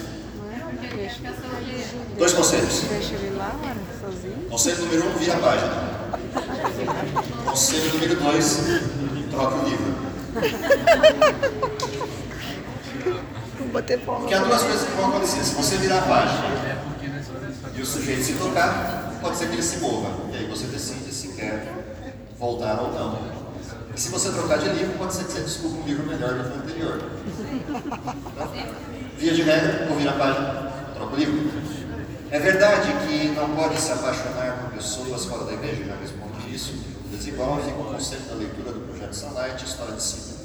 Dois 2.17 2.33
conselhos. 2.33 2.81
Deixa 2.89 3.15
ele 3.15 3.37
lá, 3.37 3.55
sozinho. 4.01 4.49
Conselho 4.49 4.79
número 4.79 5.07
um, 5.07 5.19
vira 5.19 5.35
a 5.35 5.39
página. 5.39 5.99
Conselho 7.45 7.93
número 7.93 8.17
dois, 8.17 8.59
troque 9.31 9.59
o 9.59 9.69
livro. 9.69 10.09
Porque 14.21 14.35
há 14.35 14.39
duas 14.41 14.63
coisas 14.63 14.89
que 14.89 14.97
vão 14.97 15.09
acontecer. 15.09 15.45
Se 15.45 15.55
você 15.55 15.77
virar 15.77 15.99
a 15.99 16.03
página 16.03 16.79
e 17.75 17.81
o 17.81 17.87
sujeito 17.87 18.23
se 18.23 18.33
tocar, 18.35 19.19
pode 19.21 19.37
ser 19.37 19.49
que 19.49 19.55
ele 19.55 19.63
se 19.63 19.79
mova. 19.79 20.11
E 20.33 20.37
aí 20.37 20.47
você 20.47 20.67
decide 20.67 21.13
se 21.13 21.29
quer 21.29 21.67
voltar 22.39 22.81
ou 22.81 22.93
não. 22.93 23.19
E 23.95 24.01
se 24.01 24.11
você 24.11 24.31
trocar 24.31 24.59
de 24.59 24.69
livro, 24.69 24.97
pode 24.99 25.15
ser 25.15 25.25
que 25.25 25.33
você 25.33 25.41
descubra 25.41 25.81
um 25.81 25.85
livro 25.85 26.07
melhor 26.07 26.35
do 26.35 26.45
que 26.45 26.57
o 26.57 26.63
anterior. 26.63 27.03
Então, 27.67 28.49
via 29.19 29.35
de 29.35 29.43
regra, 29.43 29.87
vou 29.89 29.97
virar 29.97 30.13
a 30.13 30.19
página, 30.19 30.73
troca 30.95 31.15
o 31.15 31.17
livro. 31.19 31.51
É 32.31 32.39
verdade 32.39 32.93
que 33.07 33.29
não 33.29 33.49
pode 33.57 33.81
se 33.81 33.91
apaixonar 33.91 34.59
por 34.63 34.71
pessoas 34.73 35.25
fora 35.25 35.45
da 35.45 35.55
igreja, 35.55 35.85
já 35.85 35.97
respondi 35.97 36.55
isso. 36.55 36.75
Desigual 37.11 37.59
fica 37.59 37.79
o 37.81 37.85
conceito 37.85 38.29
da 38.29 38.35
leitura 38.35 38.73
do 38.73 38.81
projeto 38.81 39.15
Sunlight, 39.15 39.65
história 39.65 39.95
de 39.95 40.03
cima. 40.03 40.38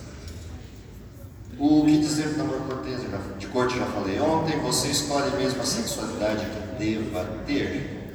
O 1.60 1.86
que 1.86 1.98
dizer 2.00 2.30
do 2.30 2.38
namoro 2.38 2.62
cortês? 2.62 3.00
De 3.40 3.48
corte 3.48 3.78
já 3.78 3.86
falei 3.86 4.20
ontem. 4.20 4.60
Você 4.62 4.90
escolhe 4.90 5.36
mesmo 5.38 5.62
a 5.62 5.66
sexualidade 5.66 6.46
que 6.46 6.84
deva 6.84 7.26
ter? 7.46 8.12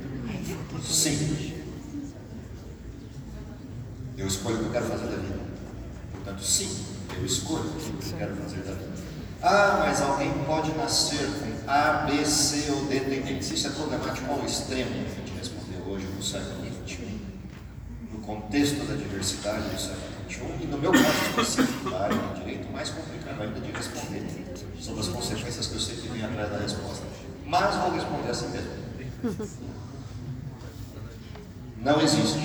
Sim. 0.83 1.55
Eu 4.17 4.27
escolho 4.27 4.57
o 4.57 4.59
que 4.59 4.65
eu 4.67 4.73
quero 4.73 4.87
fazer 4.87 5.07
da 5.07 5.17
vida. 5.17 5.39
Portanto, 6.13 6.45
sim, 6.45 6.85
eu 7.17 7.25
escolho 7.25 7.65
o 7.65 7.75
que 7.75 8.11
eu 8.11 8.19
quero 8.19 8.35
fazer 8.37 8.63
da 8.63 8.73
vida. 8.73 8.91
Ah, 9.41 9.85
mas 9.87 10.03
alguém 10.03 10.33
pode 10.45 10.73
nascer 10.75 11.25
com 11.39 11.71
A, 11.71 12.05
B, 12.05 12.25
C 12.25 12.73
ou 12.73 12.87
D 12.87 12.99
tendência. 12.99 13.55
Isso 13.55 13.69
é 13.69 13.71
problemático 13.71 14.29
ao 14.33 14.45
extremo, 14.45 14.91
a 14.91 15.15
gente 15.15 15.39
respondeu 15.39 15.81
hoje 15.87 16.07
no 16.07 16.21
século 16.21 16.67
XXI. 16.85 17.21
No 18.13 18.19
contexto 18.19 18.85
da 18.87 18.97
diversidade 18.97 19.69
do 19.69 19.79
século 20.29 20.53
XXI, 20.53 20.63
e 20.63 20.67
no 20.67 20.79
meu 20.79 20.93
caso 20.93 21.07
específico 21.29 21.91
da 21.91 22.01
área 22.05 22.17
de 22.17 22.41
direito, 22.41 22.73
mais 22.73 22.91
complicado 22.91 23.43
ainda 23.43 23.61
de 23.61 23.73
responder 23.73 24.23
sobre 24.81 25.01
as 25.01 25.09
consequências 25.09 25.67
que 25.67 25.75
eu 25.75 25.81
sei 25.81 25.97
que 25.97 26.09
vem 26.09 26.25
atrás 26.25 26.51
da 26.51 26.59
resposta. 26.59 27.05
Mas 27.47 27.75
vou 27.77 27.93
responder 27.93 28.31
assim 28.31 28.49
mesmo. 28.51 28.71
Não 31.81 32.01
existe, 32.01 32.39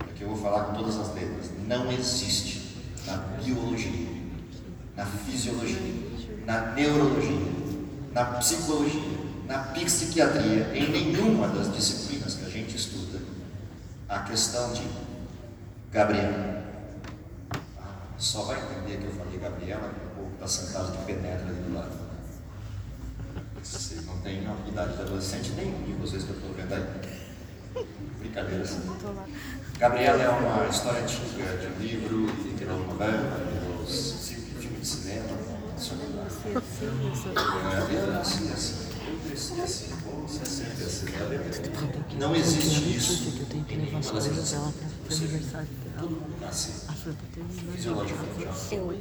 aqui 0.00 0.22
eu 0.22 0.28
vou 0.28 0.36
falar 0.36 0.64
com 0.64 0.74
todas 0.74 0.98
as 0.98 1.14
letras, 1.14 1.50
não 1.66 1.92
existe 1.92 2.76
na 3.06 3.16
biologia, 3.16 4.08
na 4.96 5.04
fisiologia, 5.04 5.78
na 6.46 6.72
neurologia, 6.72 7.46
na 8.12 8.24
psicologia, 8.24 9.18
na 9.46 9.58
psiquiatria, 9.58 10.70
em 10.74 10.90
nenhuma 10.90 11.48
das 11.48 11.72
disciplinas 11.74 12.34
que 12.34 12.46
a 12.46 12.48
gente 12.48 12.74
estuda, 12.74 13.20
a 14.08 14.20
questão 14.20 14.72
de 14.72 14.82
Gabriela. 15.92 16.57
Só 18.18 18.42
vai 18.42 18.58
entender 18.58 18.98
que 18.98 19.04
eu 19.04 19.12
falei 19.12 19.38
Gabriela, 19.38 19.88
o 19.88 20.16
povo 20.16 20.32
está 20.34 20.48
sentado 20.48 20.90
de 20.90 21.04
penetra 21.04 21.46
ali 21.46 21.62
do 21.62 21.72
lado. 21.72 21.92
Vocês 23.62 24.04
não 24.06 24.18
têm 24.18 24.42
idade 24.66 24.96
de 24.96 25.02
adolescente 25.02 25.50
nenhum 25.52 25.84
de 25.84 25.92
vocês 25.92 26.24
que 26.24 26.30
eu 26.30 26.36
estou 26.36 26.52
vendo 26.52 26.74
aí. 26.74 26.82
Brincadeiras. 28.18 28.76
Gabriela 29.78 30.22
é 30.22 30.28
uma 30.28 30.66
história 30.66 31.02
antiga 31.02 31.56
de 31.58 31.66
um 31.68 31.78
livro, 31.78 32.26
virou 32.56 32.78
novela, 32.86 33.38
virou 33.52 33.86
filme 33.86 34.80
de 34.80 34.86
cinema. 34.86 35.28
Eu 37.92 38.06
nasci 38.12 38.50
assim, 38.52 38.88
eu 39.06 39.18
cresci 39.28 39.60
assim, 39.60 39.94
você 40.26 40.44
sempre 40.44 40.84
assim. 40.84 41.06
Existe 45.10 45.36
isso 45.36 45.56
em 45.56 46.06
nenhuma 46.06 48.04
das 48.04 48.10
relações. 48.38 48.98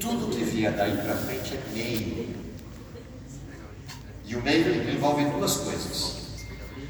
Tudo 0.00 0.30
que 0.30 0.44
vier 0.44 0.76
daí 0.76 0.96
para 0.96 1.16
frente 1.16 1.54
é 1.54 1.72
meio. 1.72 2.36
E 4.26 4.36
o 4.36 4.42
meio 4.42 4.90
envolve 4.90 5.24
duas 5.24 5.56
coisas 5.56 6.20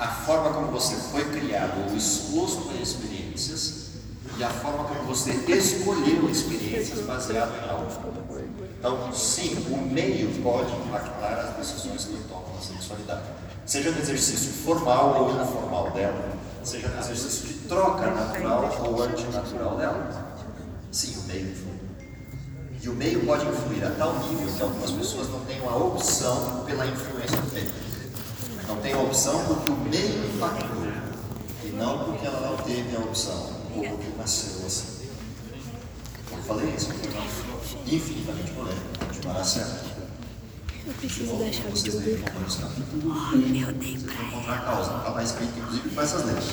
a 0.01 0.07
forma 0.07 0.55
como 0.55 0.69
você 0.69 0.97
foi 0.97 1.23
criado 1.27 1.87
ou 1.87 1.95
exposto 1.95 2.71
a 2.71 2.75
experiências 2.81 3.91
e 4.39 4.43
a 4.43 4.49
forma 4.49 4.85
como 4.85 5.03
você 5.03 5.33
escolheu 5.33 6.31
experiências 6.31 7.01
baseado 7.01 7.53
em 7.63 7.69
algo. 7.69 7.87
Então, 8.79 9.13
sim, 9.13 9.63
o 9.71 9.77
meio 9.77 10.31
pode 10.43 10.73
impactar 10.75 11.41
as 11.41 11.57
decisões 11.57 12.07
que 12.07 12.17
tomo 12.31 12.47
na 12.55 12.63
sexualidade. 12.63 13.25
Seja 13.67 13.91
no 13.91 13.99
exercício 13.99 14.51
formal 14.65 15.23
ou 15.23 15.43
informal 15.43 15.91
dela, 15.91 16.33
seja 16.64 16.88
no 16.88 17.00
exercício 17.00 17.49
de 17.49 17.55
troca 17.69 18.11
natural 18.11 18.83
ou 18.85 19.02
antinatural 19.02 19.76
dela. 19.76 20.37
Sim, 20.93 21.19
o 21.19 21.23
meio 21.25 21.50
influi. 21.50 21.81
E 22.83 22.88
o 22.88 22.95
meio 22.95 23.26
pode 23.26 23.47
influir 23.47 23.85
a 23.85 23.90
tal 23.90 24.19
nível 24.21 24.52
que 24.52 24.62
algumas 24.62 24.90
pessoas 24.90 25.29
não 25.29 25.40
tenham 25.40 25.69
a 25.69 25.76
opção 25.76 26.64
pela 26.64 26.87
influência 26.87 27.37
do 27.37 27.52
meio. 27.52 27.71
Não 28.67 28.76
tem 28.76 28.93
a 28.93 28.99
opção 28.99 29.45
porque 29.45 29.71
o 29.71 29.76
meio 29.76 30.35
impactou. 30.35 30.87
E 31.64 31.69
não 31.69 32.05
porque 32.05 32.26
ela 32.26 32.40
não 32.40 32.57
teve 32.57 32.97
a 32.97 33.00
opção, 33.00 33.50
ou 33.75 33.83
porque 33.83 34.07
nasceu 34.17 34.67
assim. 34.67 35.09
Eu 36.33 36.38
falei 36.45 36.75
isso, 36.75 36.87
foi 36.87 37.95
infinitamente 37.95 38.50
polêmico. 38.52 38.87
Continuará 39.07 39.45
certo. 39.45 39.90
Eu 40.87 40.95
preciso 40.95 41.37
da 41.37 41.53
chave 41.53 41.73
de 41.73 41.91
lubrificante. 41.91 42.59
Eu 42.63 43.73
dei 43.75 43.99
pra 43.99 44.25
encontrar 44.25 44.55
a 44.55 44.59
causa. 44.61 44.97
Está 44.97 45.11
lá 45.11 45.23
escrito, 45.23 45.59
inclusive, 45.59 45.91
com 45.91 46.01
essas 46.01 46.25
letras. 46.25 46.45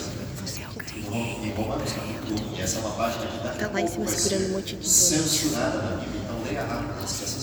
Você 0.46 0.62
é. 0.62 0.67
Em 1.07 1.53
1. 1.53 2.55
E 2.57 2.62
essa 2.62 2.77
é 2.77 2.81
uma 2.81 2.91
página 2.91 3.27
que 3.27 3.43
daqui 3.43 3.60
Tá 3.60 3.69
lá 3.72 3.81
em 3.81 3.88
cima 3.88 4.07
segurando 4.07 4.50
um 4.50 4.53
monte 4.57 4.75
de 4.75 4.88
censurada 4.89 5.81
na 5.81 5.98
Bíblia. 5.98 6.22
Então 6.24 6.43
leia 6.43 6.65
rápido 6.65 6.98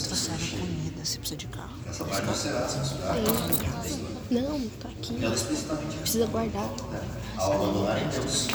Trouxeram 0.05 0.38
comida, 0.38 1.05
se 1.05 1.19
precisa 1.19 1.37
de 1.37 1.47
carro. 1.47 1.75
Essa 1.88 2.05
página 2.05 2.35
será 2.35 2.69
censurada. 2.69 3.21
Não, 4.31 4.61
tá 4.81 4.88
aqui. 4.88 5.25
Ela 5.25 5.35
explicitamente 5.35 5.97
Precisa 5.97 6.26
guardar. 6.26 6.69
ao 7.38 7.53
abandonarem 7.53 8.09
Deus, 8.09 8.49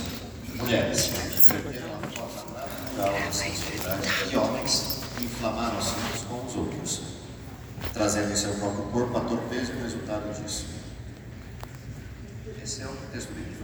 mulheres 0.55 1.09
da 2.97 3.31
sensualidade 3.31 4.07
e 4.31 4.37
homens 4.37 4.97
inflamaram-se 5.21 5.89
uns 5.91 6.23
com 6.25 6.45
os 6.45 6.55
outros, 6.55 7.01
trazendo 7.93 8.31
em 8.31 8.35
seu 8.35 8.53
próprio 8.55 8.83
corpo 8.85 9.17
a 9.17 9.21
torpeza 9.21 9.71
e 9.73 9.75
o 9.75 9.83
resultado 9.83 10.41
disso. 10.41 10.65
Esse 12.63 12.81
é 12.81 12.85
o 12.85 12.95
texto 13.11 13.33
bíblico. 13.33 13.63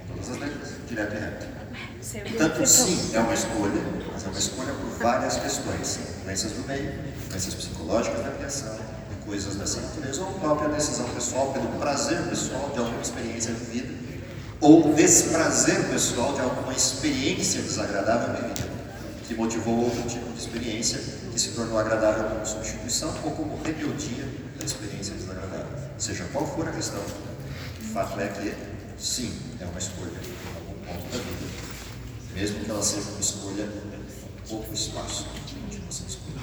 Com 0.00 0.14
todas 0.14 0.30
as 0.30 0.38
letras, 0.38 0.70
direto 0.88 1.14
e 1.14 1.18
reto. 1.18 1.46
Portanto, 2.28 2.66
sim, 2.66 3.14
é 3.14 3.20
uma 3.20 3.34
escolha, 3.34 3.82
mas 4.12 4.24
é 4.24 4.28
uma 4.28 4.38
escolha 4.38 4.72
por 4.72 4.90
várias 4.98 5.36
questões. 5.36 5.98
Doenças 6.24 6.52
do 6.52 6.66
meio, 6.66 6.92
doenças 7.28 7.54
psicológicas 7.54 8.24
da 8.24 8.30
criação, 8.30 8.78
coisas 9.24 9.56
dessa 9.56 9.80
natureza, 9.80 10.22
ou 10.22 10.32
própria 10.34 10.68
decisão 10.68 11.08
pessoal, 11.10 11.52
pelo 11.52 11.68
prazer 11.80 12.22
pessoal 12.28 12.70
de 12.72 12.78
alguma 12.78 13.02
experiência 13.02 13.52
vivida, 13.52 13.92
ou 14.60 14.94
desprazer 14.94 15.88
pessoal 15.88 16.34
de 16.34 16.40
alguma 16.40 16.72
experiência 16.72 17.60
desagradável 17.60 18.34
vivida, 18.34 18.65
que 19.26 19.34
motivou 19.34 19.84
outro 19.84 20.02
tipo 20.08 20.30
de 20.32 20.38
experiência 20.38 21.00
que 21.32 21.38
se 21.38 21.50
tornou 21.50 21.78
agradável 21.78 22.24
como 22.24 22.46
substituição 22.46 23.12
ou 23.24 23.32
como 23.32 23.60
rebeldia 23.62 24.28
da 24.58 24.64
experiência 24.64 25.14
desagradável. 25.14 25.66
Seja 25.98 26.24
qual 26.32 26.46
for 26.46 26.68
a 26.68 26.72
questão, 26.72 27.00
o 27.00 27.84
fato 27.92 28.20
é 28.20 28.28
que, 28.28 28.54
sim, 28.98 29.36
é 29.60 29.64
uma 29.64 29.78
escolha 29.78 30.12
em 30.12 30.54
algum 30.54 30.74
ponto 30.84 31.10
da 31.10 31.18
vida, 31.18 31.46
mesmo 32.34 32.60
que 32.60 32.70
ela 32.70 32.82
seja 32.82 33.10
uma 33.10 33.20
escolha 33.20 33.68
pouco 34.48 34.72
espaço, 34.72 35.26
continua 35.26 35.90
sendo 35.90 36.08
escolha. 36.08 36.40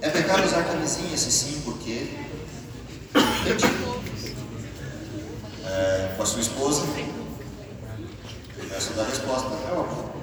É 0.00 0.10
pecado 0.10 0.44
usar 0.44 0.64
camisinha, 0.64 1.14
esse 1.14 1.30
sim, 1.30 1.60
porque 1.64 2.16
é, 5.64 6.14
com 6.16 6.22
a 6.22 6.26
sua 6.26 6.40
esposa, 6.40 6.82
essa 8.76 8.92
é 8.92 9.00
a 9.00 9.06
resposta, 9.06 9.48
é 9.68 9.72
óbvio. 9.72 10.16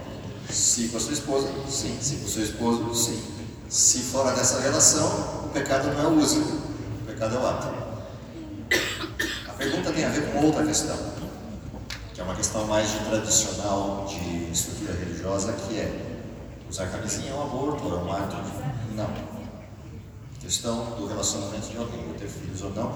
Se 0.74 0.88
com 0.88 0.98
a 0.98 1.00
sua 1.00 1.13
esposa, 1.13 1.50
sim. 1.70 1.96
Se 2.01 2.15
com 2.15 2.25
o 2.25 2.27
seu 2.27 2.44
esposo, 2.46 2.96
sim. 2.96 3.22
Se 3.70 4.00
fora 4.00 4.32
dessa 4.32 4.60
relação, 4.60 5.08
o 5.46 5.50
pecado 5.50 5.94
não 5.94 6.01
é 6.03 6.08
o 6.08 6.18
uso, 6.18 6.39
o 6.42 7.06
pecado 7.06 7.36
é 7.36 7.39
o 7.39 7.48
ato. 7.48 7.68
A 9.50 9.53
pergunta 9.53 9.94
tem 9.94 10.03
a 10.03 10.10
ver 10.10 10.32
com 10.32 10.44
outra 10.48 10.65
questão, 10.65 10.98
que 12.12 12.20
é 12.20 12.24
uma 12.24 12.34
questão 12.34 12.65
mais 12.65 12.92
de 12.92 13.06
tradicional 13.06 14.08
de 14.10 14.51
estrutura 14.51 14.94
religiosa, 14.94 15.53
que 15.53 15.77
é 15.77 16.25
usar 16.68 16.88
camisinha 16.88 17.30
é 17.30 17.36
um 17.36 17.44
aborto, 17.44 17.88
é 17.89 17.98
um 18.00 18.12
ato? 18.12 18.38
Não. 18.96 19.06
A 19.06 20.42
questão 20.42 20.86
do 20.98 21.06
relacionamento 21.06 21.68
de 21.68 21.77
alguém, 21.77 22.03
ter 22.18 22.27
filhos 22.27 22.63
ou 22.63 22.72
não, 22.72 22.92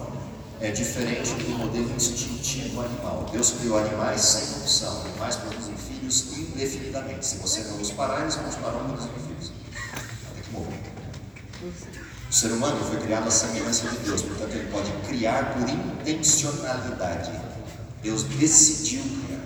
é 0.60 0.72
diferente 0.72 1.34
do 1.36 1.50
modelo 1.58 1.96
instintivo 1.96 2.82
animal. 2.82 3.30
Deus 3.32 3.52
criou 3.52 3.78
animais 3.78 4.22
sem 4.22 4.58
opção, 4.60 5.02
animais 5.02 5.36
produzem 5.36 5.76
filhos 5.76 6.38
indefinidamente. 6.38 7.26
Se 7.26 7.38
você 7.38 7.62
não 7.66 7.80
os 7.80 7.92
parar, 7.92 8.22
eles 8.22 8.36
continuarão 8.36 8.86
produzindo 8.86 9.14
filhos. 9.28 9.52
Até 10.32 10.42
que 10.42 10.52
morrer. 10.52 10.80
O 12.30 12.34
ser 12.34 12.52
humano 12.52 12.84
foi 12.84 13.00
criado 13.00 13.28
à 13.28 13.32
semelhança 13.32 13.88
de 13.88 13.98
Deus, 13.98 14.22
portanto 14.22 14.52
ele 14.52 14.70
pode 14.72 14.92
criar 15.08 15.54
por 15.54 15.70
intencionalidade. 15.70 17.32
Deus 18.02 18.24
decidiu 18.24 19.02
criar, 19.02 19.44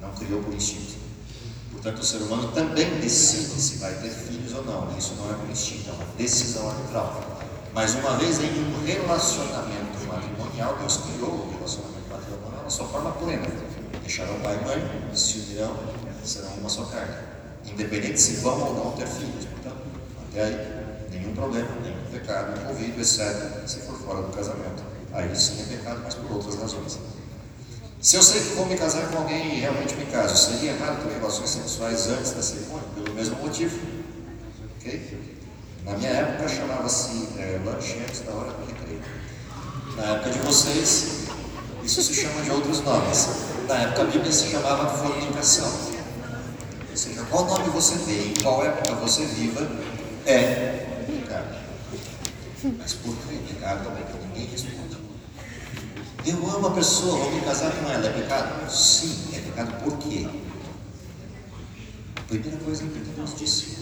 não 0.00 0.10
criou 0.14 0.42
por 0.42 0.54
instinto. 0.54 0.98
Portanto, 1.70 2.00
o 2.00 2.04
ser 2.04 2.18
humano 2.18 2.50
também 2.52 2.98
decide 2.98 3.60
se 3.60 3.76
vai 3.76 3.94
ter 3.94 4.10
filhos 4.10 4.52
ou 4.52 4.64
não. 4.64 4.98
Isso 4.98 5.14
não 5.14 5.30
é 5.30 5.34
por 5.34 5.48
instinto, 5.48 5.88
é 5.90 5.92
uma 5.92 6.04
decisão 6.16 6.68
arbitral. 6.68 7.38
Mas 7.72 7.94
uma 7.94 8.16
vez 8.16 8.40
em 8.40 8.50
um 8.50 8.84
relacionamento 8.84 9.87
matrimonial, 10.58 10.76
Deus 10.78 10.96
criou 10.96 11.30
o 11.30 11.54
relacionamento 11.56 12.10
matrimonial 12.10 12.62
na 12.64 12.70
sua 12.70 12.86
forma 12.86 13.12
plena. 13.12 13.46
Deixarão 14.02 14.40
pai 14.40 14.58
e 14.60 14.64
mãe, 14.64 15.14
se 15.14 15.38
unirão, 15.38 15.76
serão 16.24 16.50
uma 16.54 16.68
só 16.68 16.84
carne. 16.84 17.14
Independente 17.64 18.20
se 18.20 18.36
vão 18.36 18.60
ou 18.60 18.74
não 18.74 18.92
ter 18.92 19.06
filhos. 19.06 19.44
Portanto, 19.44 19.76
até 20.28 20.44
aí, 20.44 21.10
nenhum 21.10 21.34
problema, 21.34 21.68
nenhum 21.82 22.04
pecado 22.10 22.60
envolvido, 22.60 23.00
exceto 23.00 23.68
se 23.68 23.80
for 23.80 23.96
fora 23.98 24.22
do 24.22 24.32
casamento. 24.32 24.82
Aí 25.12 25.34
sim 25.36 25.62
é 25.62 25.76
pecado, 25.76 26.00
mas 26.02 26.14
por 26.14 26.32
outras 26.32 26.56
razões. 26.56 26.98
Se 28.00 28.16
eu 28.16 28.22
sei 28.22 28.40
que 28.40 28.54
vou 28.54 28.66
me 28.66 28.76
casar 28.76 29.10
com 29.10 29.18
alguém 29.18 29.56
e 29.56 29.60
realmente 29.60 29.94
me 29.96 30.06
caso, 30.06 30.36
seria 30.36 30.72
errado 30.72 31.02
ter 31.02 31.18
relações 31.18 31.50
sexuais 31.50 32.06
antes 32.08 32.32
da 32.32 32.42
cerimônia, 32.42 32.88
pelo 32.94 33.12
mesmo 33.12 33.36
motivo. 33.36 33.76
Ok? 34.76 35.18
Na 35.84 35.96
minha 35.96 36.10
época 36.10 36.48
chamava-se 36.48 37.28
é, 37.38 37.60
lanche 37.64 37.98
antes 37.98 38.20
da 38.20 38.32
hora 38.32 38.54
recreio. 38.60 38.77
Na 39.98 40.14
época 40.14 40.30
de 40.30 40.38
vocês, 40.38 41.26
isso 41.82 42.02
se 42.02 42.14
chama 42.14 42.40
de 42.42 42.50
outros 42.50 42.80
nomes. 42.82 43.28
Na 43.66 43.74
época 43.74 44.02
a 44.02 44.04
Bíblia 44.04 44.30
se 44.30 44.48
chamava 44.48 44.96
fornicação. 44.96 45.70
Ou 46.88 46.96
seja, 46.96 47.22
qual 47.24 47.46
nome 47.46 47.68
você 47.70 47.96
dê, 48.06 48.28
em 48.28 48.34
qual 48.40 48.64
época 48.64 48.94
você 48.94 49.26
viva, 49.26 49.68
é 50.24 51.04
pecado. 51.04 51.56
Mas 52.78 52.92
por 52.94 53.16
que 53.16 53.38
pecado 53.52 53.84
também 53.84 54.04
que 54.04 54.26
ninguém 54.26 54.46
responde? 54.46 54.78
Eu 56.24 56.50
amo 56.50 56.68
a 56.68 56.70
pessoa, 56.72 57.18
vou 57.18 57.32
me 57.32 57.40
casar 57.40 57.72
com 57.72 57.90
ela, 57.90 58.06
é 58.06 58.12
pecado? 58.12 58.70
Sim, 58.70 59.30
é 59.34 59.40
pecado 59.40 59.82
por 59.82 59.98
quê? 59.98 60.28
A 62.16 62.20
primeira 62.22 62.56
coisa 62.58 62.84
que 62.84 62.98
Deus 63.16 63.34
disse. 63.36 63.78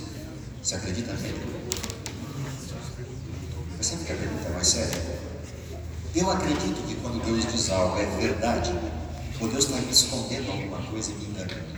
Você 0.62 0.76
acredita 0.76 1.12
nele? 1.12 1.40
Mas 3.76 3.86
sempre 3.86 4.06
que 4.06 4.12
a 4.12 4.16
pergunta 4.16 4.48
é 4.48 4.52
mais 4.52 4.66
séria. 4.66 5.35
Eu 6.16 6.30
acredito 6.30 6.82
que 6.86 6.94
quando 6.94 7.22
Deus 7.26 7.46
diz 7.52 7.68
algo 7.68 7.98
é 7.98 8.06
verdade, 8.18 8.74
ou 9.38 9.48
Deus 9.48 9.64
está 9.66 9.76
me 9.76 9.92
escondendo 9.92 10.50
alguma 10.50 10.78
coisa 10.90 11.12
e 11.12 11.14
me 11.14 11.26
enganando. 11.26 11.76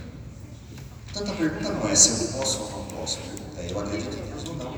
Portanto, 1.12 1.32
a 1.32 1.34
pergunta 1.34 1.72
não 1.72 1.88
é 1.88 1.96
se 1.96 2.10
eu 2.10 2.38
posso 2.38 2.60
ou 2.60 2.70
não 2.70 2.84
posso. 2.84 3.18
A 3.18 3.22
pergunta 3.22 3.60
é: 3.60 3.72
eu 3.72 3.80
acredito 3.80 4.16
em 4.16 4.30
Deus 4.30 4.48
ou 4.48 4.54
não? 4.54 4.76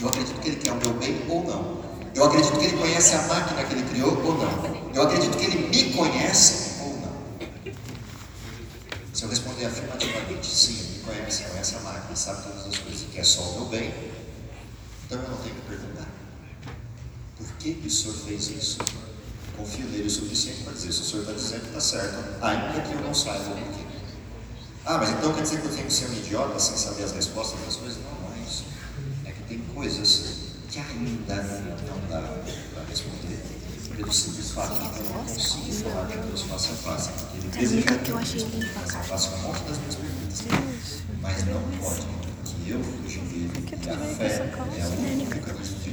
Eu 0.00 0.08
acredito 0.08 0.40
que 0.40 0.48
Ele 0.48 0.56
quer 0.56 0.72
o 0.72 0.76
meu 0.76 0.94
bem 0.94 1.22
ou 1.28 1.44
não? 1.44 1.82
Eu 2.14 2.24
acredito 2.24 2.58
que 2.58 2.64
Ele 2.64 2.78
conhece 2.78 3.14
a 3.14 3.22
máquina 3.24 3.62
que 3.62 3.74
Ele 3.74 3.82
criou 3.90 4.24
ou 4.24 4.38
não? 4.38 4.90
Eu 4.94 5.02
acredito 5.02 5.36
que 5.36 5.44
Ele 5.44 5.68
me 5.68 5.92
conhece 5.92 6.80
ou 6.80 6.96
não? 6.96 7.12
Se 9.12 9.22
eu 9.22 9.28
responder 9.28 9.66
afirmativamente, 9.66 10.46
sim, 10.46 10.78
Ele 10.78 10.96
me 10.96 10.98
conhece, 11.00 11.42
conhece 11.44 11.76
a 11.76 11.80
máquina, 11.80 12.16
sabe 12.16 12.42
todas 12.44 12.66
as 12.66 12.78
coisas, 12.78 13.06
quer 13.12 13.24
só 13.24 13.42
o 13.42 13.52
meu 13.56 13.64
bem, 13.66 13.92
então 15.04 15.20
eu 15.20 15.28
não 15.28 15.36
tenho 15.36 15.56
que 15.56 15.60
perguntar. 15.68 16.09
Por 17.60 17.64
que, 17.64 17.74
que 17.74 17.88
o 17.88 17.90
Senhor 17.90 18.14
fez 18.14 18.48
isso? 18.48 18.78
Confio 19.54 19.84
nele 19.84 20.06
o 20.06 20.10
suficiente 20.10 20.62
para 20.62 20.72
dizer, 20.72 20.94
se 20.94 21.02
o 21.02 21.04
Senhor 21.04 21.20
está 21.20 21.34
dizendo, 21.34 21.66
está 21.66 21.78
certo, 21.78 22.16
ainda 22.40 22.80
que 22.80 22.94
eu 22.94 23.02
não 23.02 23.12
saiba 23.12 23.50
o 23.50 23.54
porquê. 23.54 23.84
Ah, 24.86 24.96
mas 24.96 25.10
então 25.10 25.30
quer 25.34 25.42
dizer 25.42 25.60
que 25.60 25.66
eu 25.66 25.74
tenho 25.74 25.86
que 25.86 25.92
ser 25.92 26.06
um 26.06 26.14
idiota 26.14 26.58
sem 26.58 26.74
saber 26.74 27.04
as 27.04 27.12
respostas 27.12 27.60
das 27.60 27.76
coisas? 27.76 27.98
Não, 27.98 28.30
não 28.30 28.34
é 28.34 28.48
isso. 28.48 28.64
É 29.26 29.32
que 29.32 29.42
tem 29.42 29.58
coisas 29.74 30.36
que 30.70 30.78
ainda 30.78 31.42
não 31.86 32.00
dá 32.08 32.22
para 32.72 32.84
responder. 32.88 33.38
Pelo 33.94 34.10
simples 34.10 34.52
fato 34.52 34.72
de 34.82 34.88
que 34.88 35.00
eu 35.00 35.12
não 35.12 35.24
consigo 35.26 35.90
falar 35.90 36.06
que 36.06 36.16
Deus 36.16 36.40
faça 36.40 36.72
face. 36.76 37.10
Porque 37.10 37.36
Ele 37.36 37.48
deseja 37.58 37.98
que 37.98 38.10
eu 38.10 38.18
faça 39.04 39.28
um 39.34 39.38
monte 39.42 39.60
das 39.64 39.76
minhas 39.76 39.96
perguntas. 39.96 40.44
Mas 41.20 41.44
não 41.44 41.60
pode 41.78 42.20
que 42.64 42.70
eu 42.70 42.82
fuja 42.82 43.20
dele. 43.20 43.50
E 43.70 43.90
a 43.90 43.96
fé 44.14 44.50
é 44.78 44.86
o 44.86 45.12
único 45.12 45.34
mecanismo 45.34 45.78
de 45.80 45.89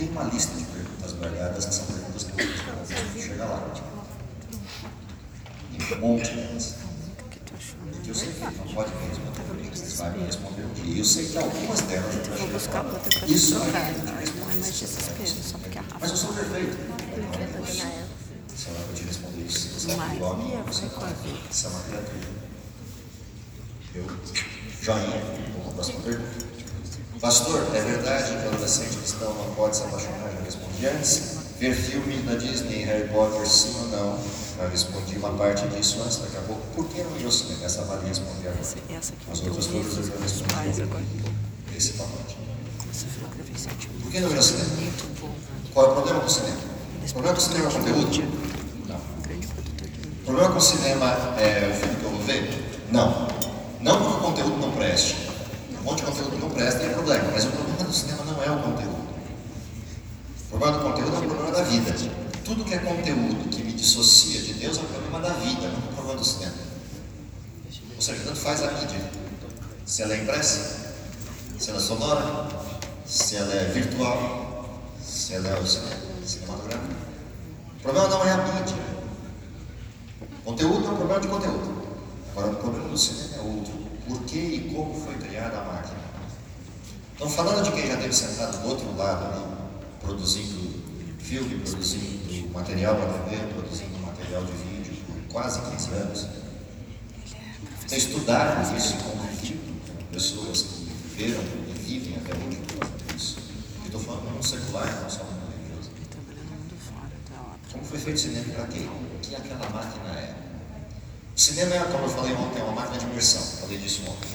tenho 0.00 0.12
uma 0.12 0.24
lista 0.24 0.56
de 0.56 0.64
perguntas 0.64 1.12
guardadas 1.12 1.64
que 1.66 1.74
são 1.74 1.84
perguntas 1.84 2.24
que 2.24 2.40
eu 2.40 3.22
chegar 3.22 3.44
lá. 3.44 3.70
Tem 5.88 5.98
um 5.98 6.00
monte 6.00 6.34
delas. 6.34 6.76
Porque 7.90 8.10
eu 8.10 8.14
sei 8.14 8.32
que 8.32 8.40
não 8.40 8.74
pode 8.74 8.94
me 8.94 9.08
responder 9.08 9.40
perguntas, 9.40 9.82
ele 9.82 9.94
vai 9.94 10.18
me 10.18 10.24
responder 10.24 10.62
um 10.62 10.72
dia. 10.72 10.94
E 10.94 10.98
eu 10.98 11.04
sei 11.04 11.26
que 11.26 11.38
algumas 11.38 11.80
delas 11.82 12.14
eu 12.14 12.36
Vou 12.38 12.48
buscar 12.48 12.84
ter 12.84 13.18
pra 13.18 13.28
Isso 13.28 13.54
aí. 13.56 13.60
não 13.60 14.50
é 14.50 14.54
mais 14.56 14.80
desespero, 14.80 15.42
só 15.42 15.58
porque 15.58 15.78
a 15.78 15.82
Rafa 15.82 15.98
Mas 16.00 16.10
eu 16.10 16.16
sou 16.16 16.32
perfeito. 16.32 16.76
Se 18.56 18.68
ela 18.68 18.78
vai 18.78 18.94
te 18.94 19.02
responder 19.04 19.42
isso, 19.42 19.58
se 19.58 19.68
você 19.68 19.92
é 19.92 19.96
Maria 19.96 20.16
igual, 20.16 20.36
você 20.66 20.84
é 20.86 21.68
uma 21.68 21.80
criatura. 21.80 22.40
Eu, 23.94 24.06
joinha, 24.80 25.10
vou 25.52 25.62
para 25.62 25.70
a 25.70 25.74
próxima 25.74 26.00
pergunta. 26.00 26.49
Pastor, 27.20 27.62
é 27.74 27.80
verdade 27.82 28.30
que 28.30 28.46
o 28.46 28.48
adolescente 28.48 28.96
cristão 28.96 29.34
não 29.34 29.54
pode 29.54 29.76
se 29.76 29.82
apaixonar? 29.82 30.30
Já 30.32 30.42
respondi 30.42 30.86
antes. 30.86 31.38
Ver 31.58 31.74
filme 31.74 32.16
da 32.22 32.36
Disney, 32.36 32.84
Harry 32.84 33.08
Potter, 33.08 33.46
sim 33.46 33.74
ou 33.78 33.88
não? 33.88 34.18
Já 34.56 34.66
respondi 34.68 35.18
uma 35.18 35.28
parte 35.34 35.68
disso 35.68 36.00
antes, 36.02 36.16
daqui 36.16 36.38
a 36.38 36.40
pouco. 36.40 36.62
Por 36.74 36.86
que 36.88 37.02
não 37.02 37.10
ao 37.26 37.30
cinema? 37.30 37.64
Essa 37.66 37.82
vale 37.82 38.08
responder 38.08 38.48
agora. 38.48 38.60
Essa, 38.60 38.76
essa 38.90 39.12
aqui 39.12 39.30
As 39.30 39.40
outras 39.42 39.66
todas 39.66 39.96
eu 39.98 40.04
já 40.04 40.22
respondi. 40.22 40.82
agora. 40.82 41.04
Esse 41.76 41.92
pacote. 41.92 42.36
Eu 42.38 44.00
Por 44.02 44.10
que 44.10 44.20
não 44.20 44.30
ir 44.30 44.36
ao 44.36 44.42
cinema? 44.42 44.68
Bom. 45.20 45.30
Qual 45.74 45.86
é 45.86 45.88
o 45.90 45.92
problema 45.92 46.20
com 46.20 46.26
o 46.26 46.30
cinema? 46.30 46.56
O 47.06 47.12
problema 47.12 47.34
com 47.34 47.40
o 47.40 47.44
cinema 47.44 47.64
é 47.64 47.68
o 47.68 47.72
conteúdo? 47.72 48.28
Não. 48.88 48.96
O 48.96 50.24
problema 50.24 50.50
com 50.52 50.58
o 50.58 50.62
cinema 50.62 51.06
é 51.38 51.68
o 51.70 51.74
filme 51.78 51.96
que 51.96 52.04
eu 52.04 52.10
vou 52.10 52.22
ver? 52.22 52.80
Não. 52.90 53.28
Não 53.82 53.98
porque 54.02 54.16
o 54.16 54.20
conteúdo 54.20 54.56
não 54.56 54.72
preste. 54.72 55.29
Um 55.80 55.84
monte 55.84 56.00
de 56.00 56.04
conteúdo 56.04 56.30
que 56.32 56.36
não 56.38 56.50
presta 56.50 56.82
é 56.82 56.88
problema, 56.90 57.30
mas 57.32 57.44
o 57.44 57.50
problema 57.50 57.84
do 57.84 57.92
cinema 57.92 58.24
não 58.24 58.42
é 58.42 58.50
o 58.50 58.62
conteúdo. 58.62 59.00
O 60.44 60.48
problema 60.50 60.78
do 60.78 60.84
conteúdo 60.84 61.14
é 61.14 61.18
o 61.18 61.22
problema 61.22 61.52
da 61.52 61.62
vida. 61.62 61.94
Tudo 62.44 62.64
que 62.64 62.74
é 62.74 62.78
conteúdo 62.78 63.48
que 63.48 63.62
me 63.62 63.72
dissocia 63.72 64.42
de 64.42 64.54
Deus 64.54 64.76
é 64.76 64.80
o 64.80 64.84
problema 64.84 65.20
da 65.20 65.32
vida, 65.34 65.68
não 65.68 65.78
o 65.78 65.92
problema 65.94 66.18
do 66.18 66.24
cinema. 66.24 66.54
Ou 67.96 68.02
seja, 68.02 68.22
tanto 68.24 68.38
faz 68.38 68.62
a 68.62 68.72
mídia. 68.72 69.10
Se 69.86 70.02
ela 70.02 70.14
é 70.14 70.22
impressa, 70.22 70.92
se 71.58 71.70
ela 71.70 71.78
é 71.78 71.82
sonora, 71.82 72.48
se 73.06 73.36
ela 73.36 73.54
é 73.54 73.64
virtual, 73.66 74.80
se 75.02 75.34
ela 75.34 75.48
é 75.48 75.64
cinematográfica. 76.26 76.96
O 77.78 77.82
problema 77.82 78.08
não 78.08 78.24
é 78.26 78.32
a 78.32 78.36
mídia. 78.36 78.76
Conteúdo 80.44 80.86
é 80.86 80.90
um 80.90 80.96
problema 80.96 81.20
de 81.20 81.28
conteúdo. 81.28 81.82
Agora, 82.32 82.52
o 82.52 82.56
problema 82.56 82.88
do 82.88 82.98
cinema 82.98 83.36
é 83.36 83.40
outro. 83.40 83.89
Por 84.06 84.22
que 84.24 84.38
e 84.38 84.72
como 84.74 84.94
foi 84.94 85.14
criada 85.14 85.58
a 85.58 85.64
máquina? 85.64 86.00
Então, 87.14 87.28
falando 87.28 87.64
de 87.64 87.72
quem 87.72 87.86
já 87.86 87.96
teve 87.96 88.12
sentado 88.12 88.62
do 88.62 88.68
outro 88.68 88.96
lado 88.96 89.26
ali, 89.26 89.44
produzindo 90.00 90.80
filme, 91.18 91.60
produzindo 91.60 92.50
material 92.52 92.96
para 92.96 93.12
TV, 93.24 93.46
produzindo 93.54 93.98
material 93.98 94.44
de 94.44 94.52
vídeo 94.52 94.96
por 95.06 95.32
quase 95.32 95.60
15 95.60 95.90
anos, 95.92 96.26
ter 97.88 97.96
estudado 97.96 98.76
isso 98.76 98.96
com 98.96 100.04
pessoas 100.12 100.62
que 100.62 100.84
viveram 100.84 101.42
e 101.42 101.72
vivem 101.78 102.16
até 102.16 102.34
hoje 102.34 102.56
por 102.56 102.78
causa 102.78 102.96
disso. 103.12 103.38
Eu 103.80 103.86
estou 103.86 104.00
falando 104.00 104.30
mundo 104.40 104.46
secular, 104.46 105.02
não 105.02 105.10
só 105.10 105.24
no 105.24 105.30
religioso. 105.52 105.90
Obra. 106.98 107.58
Como 107.72 107.84
foi 107.84 107.98
feito 107.98 108.16
o 108.16 108.20
cinema 108.20 108.54
para 108.54 108.66
quê? 108.68 108.80
O 108.80 109.18
que 109.20 109.34
aquela 109.34 109.68
máquina 109.68 110.10
é? 110.18 110.39
O 111.40 111.42
cinema 111.42 111.74
é, 111.74 111.78
como 111.84 112.04
eu 112.04 112.08
falei 112.10 112.34
ontem, 112.34 112.60
é 112.60 112.62
uma 112.62 112.74
máquina 112.74 112.98
de 112.98 113.06
imersão. 113.06 113.40
Falei 113.62 113.78
disso 113.78 114.02
ontem. 114.02 114.28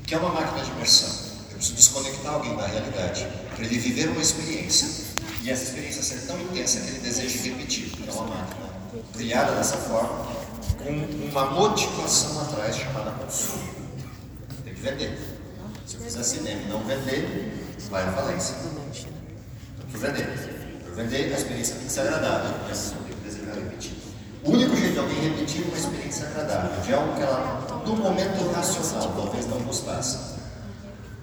O 0.00 0.02
que 0.02 0.14
é 0.14 0.18
uma 0.18 0.30
máquina 0.30 0.64
de 0.64 0.70
imersão? 0.70 1.10
Eu 1.50 1.56
preciso 1.56 1.74
desconectar 1.74 2.32
alguém 2.32 2.56
da 2.56 2.66
realidade 2.66 3.28
para 3.54 3.62
ele 3.62 3.78
viver 3.78 4.08
uma 4.08 4.22
experiência. 4.22 4.88
E 5.42 5.50
essa 5.50 5.64
experiência 5.64 6.02
ser 6.02 6.26
tão 6.26 6.40
intensa 6.40 6.80
que 6.80 6.88
ele 6.88 7.00
deseja 7.00 7.50
repetir. 7.50 7.92
É 8.08 8.10
uma 8.12 8.28
máquina 8.28 8.66
criada 9.12 9.56
dessa 9.56 9.76
forma, 9.76 10.26
com 10.78 10.90
uma 11.28 11.50
motivação 11.50 12.40
atrás 12.40 12.76
chamada 12.76 13.10
consumo. 13.10 13.68
Tem 14.64 14.72
que 14.72 14.80
vender. 14.80 15.18
Se 15.84 15.96
eu 15.96 16.00
fizer 16.00 16.22
cinema 16.22 16.62
e 16.62 16.68
não 16.68 16.82
vender, 16.82 17.76
vai 17.90 18.04
à 18.04 18.12
falência. 18.12 18.54
Por 19.92 20.00
vender. 20.00 20.80
Por 20.82 20.94
vender, 20.94 21.34
a 21.34 21.36
experiência 21.36 21.74
tem 21.74 21.84
que 21.84 21.92
ser 21.92 22.00
agradável. 22.00 22.54
Mas 22.66 22.92
não 22.92 23.02
tem 23.02 23.14
que 23.16 23.60
repetir. 23.60 23.95
O 24.46 24.52
único 24.52 24.76
jeito 24.76 24.92
de 24.92 24.98
alguém 25.00 25.28
repetir 25.28 25.64
uma 25.66 25.76
experiência 25.76 26.28
agradável, 26.28 26.80
de 26.80 26.94
algo 26.94 27.16
que 27.16 27.22
ela, 27.22 27.82
no 27.84 27.96
momento 27.96 28.52
racional, 28.52 29.12
talvez 29.16 29.44
não 29.48 29.58
gostasse, 29.62 30.36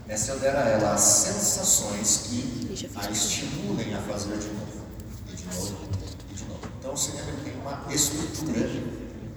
é 0.10 0.18
se 0.18 0.30
eu 0.30 0.40
der 0.40 0.54
a 0.54 0.68
ela 0.68 0.94
as 0.94 1.00
sensações 1.00 2.28
que 2.28 2.90
a 2.94 3.10
estimulem 3.10 3.96
a 3.96 4.02
fazer 4.02 4.38
de 4.38 4.48
novo, 4.48 4.84
e 5.32 5.36
de 5.38 5.46
novo, 5.46 5.78
e 6.32 6.34
de 6.36 6.44
novo. 6.44 6.60
Então 6.78 6.94
o 6.94 6.98
cinema 6.98 7.32
tem 7.46 7.54
uma 7.62 7.94
estrutura 7.94 8.70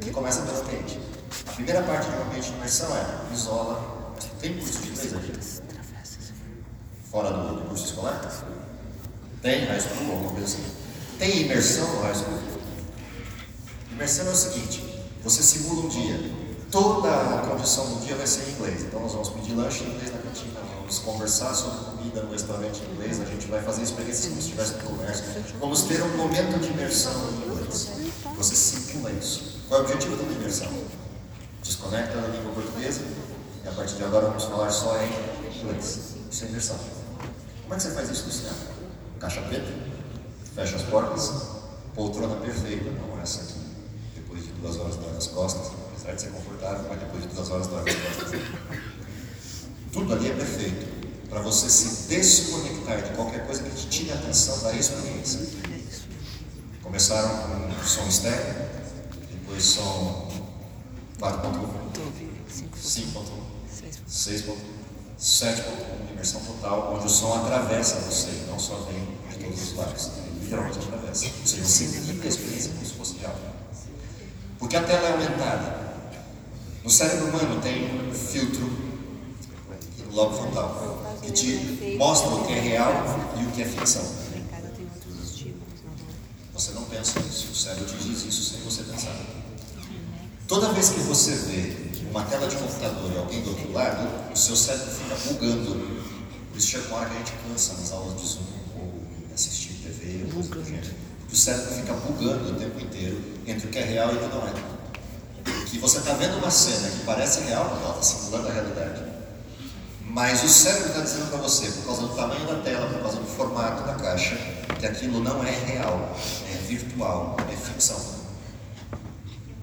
que 0.01 0.11
começa 0.11 0.42
pelo 0.42 0.62
ambiente. 0.62 0.99
A 1.46 1.53
primeira 1.53 1.83
parte 1.85 2.11
de 2.11 2.16
um 2.16 2.22
ambiente 2.22 2.51
de 2.51 2.57
imersão 2.57 2.88
é 2.96 3.33
isola. 3.33 4.14
Tem 4.40 4.59
curso 4.59 4.83
de 4.83 4.88
inglês 4.88 5.14
aqui? 5.14 5.33
Fora 7.09 7.31
do, 7.31 7.55
do 7.55 7.68
curso 7.68 7.85
escolar? 7.85 8.20
Tem 9.42 9.64
high 9.64 9.81
school, 9.81 10.11
alguma 10.11 10.33
coisa 10.33 10.46
assim? 10.46 10.64
Tem 11.20 11.42
imersão 11.42 11.87
no 11.94 12.03
high 12.03 12.14
school? 12.16 12.56
Imersão 13.96 14.26
é 14.26 14.30
o 14.30 14.37
seguinte: 14.37 14.85
você 15.24 15.42
simula 15.42 15.87
um 15.87 15.88
dia. 15.88 16.20
Toda 16.70 17.09
a 17.09 17.46
condição 17.48 17.87
do 17.87 18.04
dia 18.04 18.14
vai 18.14 18.26
ser 18.26 18.46
em 18.46 18.52
inglês. 18.52 18.82
Então 18.82 19.00
nós 19.00 19.12
vamos 19.12 19.30
pedir 19.30 19.54
lanche 19.54 19.85
em 19.85 19.94
inglês 19.94 20.12
na 20.12 20.18
cantina, 20.18 20.61
vamos 20.76 20.98
conversar 20.98 21.54
sobre 21.54 21.96
comida 21.96 22.22
no 22.22 22.30
restaurante 22.30 22.82
em 22.82 22.92
inglês, 22.92 23.20
a 23.20 23.24
gente 23.24 23.46
vai 23.46 23.62
fazer 23.62 23.82
experiências 23.82 24.26
como 24.26 24.42
se 24.42 24.48
estivesse 24.48 24.74
no 24.74 24.80
comércio. 24.80 25.24
Vamos 25.59 25.82
ter 25.85 26.02
um 26.02 26.14
momento 26.14 26.61
de 26.61 26.68
imersão 26.68 27.12
em 27.30 27.50
inglês. 27.50 27.88
Você 28.37 28.54
simula 28.54 29.11
isso. 29.12 29.62
Qual 29.66 29.80
é 29.80 29.82
o 29.82 29.87
objetivo 29.87 30.16
da 30.16 30.30
imersão? 30.30 30.68
Desconecta 31.62 32.20
da 32.20 32.28
língua 32.28 32.52
portuguesa 32.52 33.00
e 33.64 33.68
a 33.68 33.72
partir 33.72 33.96
de 33.96 34.04
agora 34.04 34.26
vamos 34.26 34.44
falar 34.44 34.70
só 34.70 34.94
em 35.00 35.59
inglês. 35.59 36.00
Isso 36.30 36.44
é 36.44 36.48
imersão. 36.48 36.78
Como 37.62 37.72
é 37.72 37.76
que 37.78 37.82
você 37.82 37.92
faz 37.92 38.11
isso 38.11 38.26
no 38.26 38.32
cinema? 38.32 38.56
Caixa 39.18 39.40
preta, 39.40 39.72
fecha 40.54 40.76
as 40.76 40.82
portas, 40.82 41.32
poltrona 41.94 42.37
perfeita, 42.37 42.90
não 42.90 43.18
essa 43.22 43.40
aqui. 43.40 43.65
Depois 44.37 44.44
de 44.44 44.53
duas 44.61 44.77
horas 44.77 44.96
dói 44.96 45.12
nas 45.14 45.27
costas, 45.29 45.72
apesar 45.90 46.14
de 46.14 46.20
ser 46.20 46.31
confortável, 46.31 46.85
mas 46.88 47.01
depois 47.01 47.22
de 47.22 47.29
duas 47.29 47.51
horas 47.51 47.66
dói 47.68 47.85
nas 47.85 47.94
costas. 47.94 48.40
Tudo 49.92 50.12
ali 50.12 50.31
é 50.31 50.35
perfeito. 50.35 51.29
Para 51.31 51.40
você 51.40 51.70
se 51.70 52.09
desconectar 52.09 53.03
de 53.03 53.14
qualquer 53.14 53.46
coisa 53.46 53.62
que 53.62 53.70
te 53.70 53.88
tire 53.88 54.12
a 54.12 54.14
atenção 54.14 54.59
da 54.61 54.75
experiência. 54.75 55.40
Começaram 56.83 57.29
com 57.29 57.85
som 57.85 58.07
estéreo, 58.07 58.68
depois 59.33 59.64
som 59.64 60.31
4.1, 61.18 61.92
Teve 61.94 62.31
5 62.49 62.79
5.1, 62.79 63.25
6 64.09 64.42
6.1, 64.42 64.57
7.1, 65.18 66.12
imersão 66.12 66.40
total, 66.42 66.94
onde 66.94 67.07
o 67.07 67.09
som 67.09 67.35
atravessa 67.35 67.96
você, 68.01 68.44
não 68.49 68.59
só 68.59 68.77
vem 68.90 69.05
de 69.31 69.44
todos 69.44 69.62
os 69.62 69.77
lados, 69.77 70.11
literalmente 70.40 70.79
atravessa. 70.79 71.27
Ou 71.27 71.46
seja, 71.46 71.64
você 71.64 71.87
vive 71.87 72.22
a 72.22 72.29
experiência 72.29 72.70
como 72.72 72.87
se 72.87 72.92
fosse 72.92 73.16
real. 73.16 73.35
Porque 74.66 74.79
a 74.79 74.83
tela 74.83 75.07
é 75.07 75.12
aumentada. 75.12 75.79
No 76.83 76.90
cérebro 76.90 77.29
humano 77.29 77.61
tem 77.62 77.85
um 77.85 78.12
filtro 78.12 78.68
no 80.07 80.12
lobo 80.12 80.37
frontal, 80.37 81.16
que 81.22 81.31
te 81.31 81.96
mostra 81.96 82.31
o 82.31 82.44
que 82.44 82.52
é 82.52 82.59
real 82.59 82.92
e 83.40 83.44
o 83.44 83.52
que 83.52 83.62
é 83.62 83.64
ficção. 83.64 84.02
Você 86.52 86.72
não 86.72 86.83
pensa 86.83 87.20
nisso, 87.20 87.46
o 87.52 87.55
cérebro 87.55 87.85
te 87.85 87.96
diz 88.09 88.24
isso 88.24 88.42
sem 88.42 88.61
você 88.62 88.83
pensar. 88.83 89.14
Toda 90.48 90.72
vez 90.72 90.88
que 90.88 90.98
você 90.98 91.37
vê 91.37 91.76
uma 92.11 92.24
tela 92.24 92.48
de 92.48 92.57
computador 92.57 93.12
e 93.12 93.18
alguém 93.18 93.42
do 93.42 93.50
outro 93.50 93.72
lado, 93.72 94.33
o 94.33 94.37
seu 94.37 94.57
cérebro 94.57 94.90
fica 94.90 95.14
bugando. 95.29 95.76
Por 96.50 96.59
isso 96.59 96.66
chega 96.66 96.88
uma 96.88 96.96
hora 96.96 97.11
que 97.11 97.14
a 97.14 97.18
gente 97.18 97.35
cansa 97.48 97.74
nas 97.74 97.92
aulas 97.92 98.20
de 98.20 98.26
Zoom 98.26 98.42
ou 98.74 98.94
assistir 99.33 99.74
TV 99.74 100.24
ou 100.24 100.33
coisa 100.33 100.48
do 100.48 100.64
gênero. 100.64 101.06
Porque 101.27 101.35
o 101.35 101.37
cérebro 101.37 101.75
fica 101.75 101.93
bugando 101.93 102.53
o 102.53 102.55
tempo 102.55 102.81
inteiro 102.81 103.21
entre 103.47 103.67
o 103.67 103.71
que 103.71 103.79
é 103.79 103.83
real 103.83 104.12
e 104.12 104.17
o 104.17 104.19
que 104.21 104.35
não 104.35 104.47
é. 104.47 104.53
Que 105.67 105.79
você 105.79 105.99
está 105.99 106.12
vendo 106.15 106.39
uma 106.39 106.51
cena 106.51 106.89
que 106.89 107.05
parece 107.05 107.41
real, 107.41 107.67
ela 107.67 107.91
está 107.91 108.03
simulando 108.03 108.49
a 108.49 108.53
realidade. 108.53 109.03
Mas 110.09 110.45
o 110.45 110.49
cérebro 110.49 110.89
está 110.89 111.01
dizendo 111.01 111.31
para 111.31 111.39
você, 111.39 111.67
por 111.67 111.87
causa 111.87 112.03
do 112.03 112.15
tamanho 112.15 112.47
da 112.47 112.62
tela, 112.62 112.89
por 112.89 113.03
causa 113.03 113.19
do 113.19 113.27
formato 113.27 113.83
da 113.83 113.95
caixa, 113.95 114.37
que 114.79 114.87
aquilo 114.87 115.21
não 115.21 115.45
é 115.45 115.51
real, 115.51 116.17
é 116.49 116.57
virtual, 116.67 117.37
é 117.53 117.57
ficção. 117.57 118.01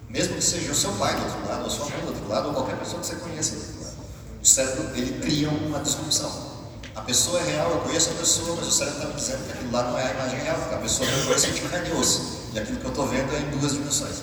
Mesmo 0.08 0.36
que 0.36 0.44
seja 0.44 0.70
o 0.70 0.74
seu 0.74 0.92
pai 0.92 1.16
do 1.16 1.24
outro 1.24 1.48
lado, 1.48 1.60
ou 1.62 1.66
a 1.66 1.70
sua 1.70 1.88
mãe 1.88 2.00
do 2.00 2.08
outro 2.08 2.28
lado, 2.28 2.48
ou 2.48 2.54
qualquer 2.54 2.76
pessoa 2.76 3.00
que 3.00 3.06
você 3.06 3.16
conheça 3.16 3.56
do 3.56 3.62
outro 3.62 3.84
lado. 3.84 3.96
O 4.42 4.46
cérebro, 4.46 4.96
ele 4.96 5.20
cria 5.20 5.48
uma 5.48 5.80
disrupção. 5.80 6.53
A 6.94 7.00
pessoa 7.00 7.40
é 7.40 7.44
real, 7.44 7.70
eu 7.72 7.80
conheço 7.80 8.10
a 8.10 8.14
pessoa, 8.14 8.56
mas 8.56 8.68
o 8.68 8.70
cérebro 8.70 8.98
está 8.98 9.08
me 9.08 9.14
dizendo 9.14 9.46
que 9.46 9.52
aquilo 9.52 9.72
lá 9.72 9.82
não 9.82 9.98
é 9.98 10.06
a 10.06 10.10
imagem 10.12 10.40
real, 10.40 10.56
porque 10.58 10.74
a 10.74 10.78
pessoa 10.78 11.08
que 11.08 11.14
eu 11.14 11.24
conheço 11.24 11.46
é 11.46 11.50
de 11.50 11.60
carne 11.62 11.90
e. 11.90 12.20
E 12.54 12.58
aquilo 12.60 12.78
que 12.78 12.84
eu 12.84 12.90
estou 12.90 13.08
vendo 13.08 13.34
é 13.34 13.40
em 13.40 13.50
duas 13.58 13.72
dimensões. 13.72 14.22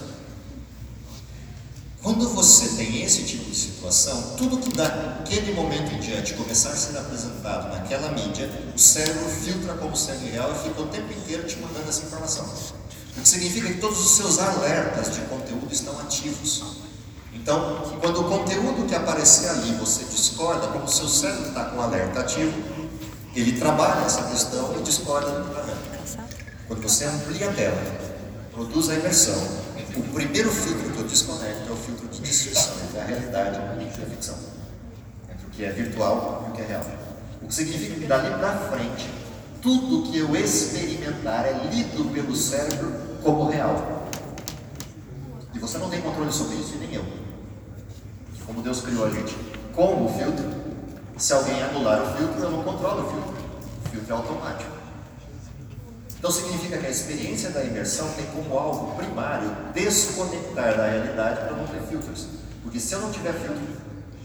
Quando 2.02 2.30
você 2.30 2.70
tem 2.78 3.04
esse 3.04 3.24
tipo 3.24 3.44
de 3.48 3.56
situação, 3.56 4.36
tudo 4.38 4.58
que 4.58 4.76
daquele 4.76 5.54
momento 5.54 5.94
em 5.94 6.00
diante 6.00 6.34
começar 6.34 6.70
a 6.70 6.76
ser 6.76 6.98
apresentado 6.98 7.72
naquela 7.72 8.12
mídia, 8.14 8.50
o 8.76 8.80
cérebro 8.80 9.30
filtra 9.30 9.74
como 9.76 9.96
sendo 9.96 10.32
real 10.32 10.52
e 10.52 10.68
fica 10.68 10.82
o 10.82 10.88
tempo 10.88 11.14
inteiro 11.14 11.44
te 11.44 11.58
mandando 11.58 11.90
essa 11.90 12.04
informação. 12.04 12.46
O 12.46 13.22
que 13.22 13.28
significa 13.28 13.68
que 13.68 13.80
todos 13.80 14.00
os 14.00 14.12
seus 14.12 14.40
alertas 14.40 15.14
de 15.14 15.22
conteúdo 15.22 15.72
estão 15.72 16.00
ativos. 16.00 16.81
Então, 17.42 17.82
quando 18.00 18.22
o 18.22 18.24
conteúdo 18.26 18.88
que 18.88 18.94
aparecer 18.94 19.50
ali 19.50 19.74
você 19.74 20.04
discorda, 20.04 20.68
como 20.68 20.86
o 20.86 20.88
seu 20.88 21.08
cérebro 21.08 21.48
está 21.48 21.66
com 21.66 21.82
alerta 21.82 22.20
ativo, 22.20 22.54
ele 23.36 23.54
trabalha 23.54 24.06
essa 24.06 24.22
questão 24.30 24.78
e 24.78 24.84
discorda 24.84 25.32
do 25.32 25.50
vendo. 25.66 26.28
Quando 26.68 26.84
você 26.84 27.06
amplia 27.06 27.50
a 27.50 27.54
tela, 27.54 27.82
produz 28.52 28.90
a 28.90 28.94
imersão, 28.94 29.36
o 29.96 30.04
primeiro 30.14 30.52
filtro 30.52 30.92
que 30.92 31.00
eu 31.00 31.04
desconecto 31.08 31.68
é 31.68 31.72
o 31.72 31.76
filtro 31.76 32.08
de 32.10 32.22
distinção 32.22 32.76
entre 32.86 33.00
a 33.00 33.06
realidade 33.06 33.58
e 33.58 34.04
a 34.04 34.06
ficção. 34.06 34.36
Entre 35.28 35.48
o 35.48 35.50
que 35.50 35.66
é 35.66 35.72
virtual 35.72 36.46
e 36.46 36.52
o 36.52 36.54
que 36.54 36.62
é 36.62 36.66
real. 36.66 36.86
O 37.42 37.48
que 37.48 37.56
significa 37.56 37.96
que 37.96 38.06
dali 38.06 38.30
para 38.36 38.56
frente, 38.70 39.10
tudo 39.64 40.12
que 40.12 40.20
eu 40.20 40.36
experimentar 40.36 41.48
é 41.48 41.54
lido 41.74 42.06
pelo 42.14 42.36
cérebro 42.36 42.94
como 43.24 43.50
real. 43.50 44.08
E 45.56 45.58
você 45.58 45.80
não 45.80 45.90
tem 45.90 46.02
controle 46.02 46.32
sobre 46.32 46.58
isso, 46.58 46.76
e 46.76 46.78
nem 46.78 46.94
eu. 46.94 47.31
Como 48.52 48.64
Deus 48.64 48.82
criou 48.82 49.06
a 49.06 49.10
gente 49.10 49.34
com 49.74 50.04
o 50.04 50.14
filtro, 50.14 50.44
se 51.16 51.32
alguém 51.32 51.64
anular 51.64 52.04
o 52.04 52.18
filtro, 52.18 52.44
eu 52.44 52.52
não 52.52 52.64
controlo 52.64 53.08
o 53.08 53.10
filtro. 53.10 53.34
O 53.86 53.90
filtro 53.90 54.14
é 54.14 54.18
automático. 54.18 54.72
Então 56.20 56.30
significa 56.30 56.78
que 56.78 56.86
a 56.86 56.90
experiência 56.90 57.52
da 57.52 57.64
imersão 57.64 58.10
tem 58.10 58.26
como 58.26 58.58
alvo 58.58 58.94
primário 58.98 59.50
desconectar 59.74 60.76
da 60.76 60.86
realidade 60.86 61.40
para 61.46 61.56
não 61.56 61.66
ter 61.66 61.82
filtros. 61.84 62.28
Porque 62.62 62.78
se 62.78 62.94
eu 62.94 63.00
não 63.00 63.10
tiver 63.10 63.32
filtro, 63.32 63.64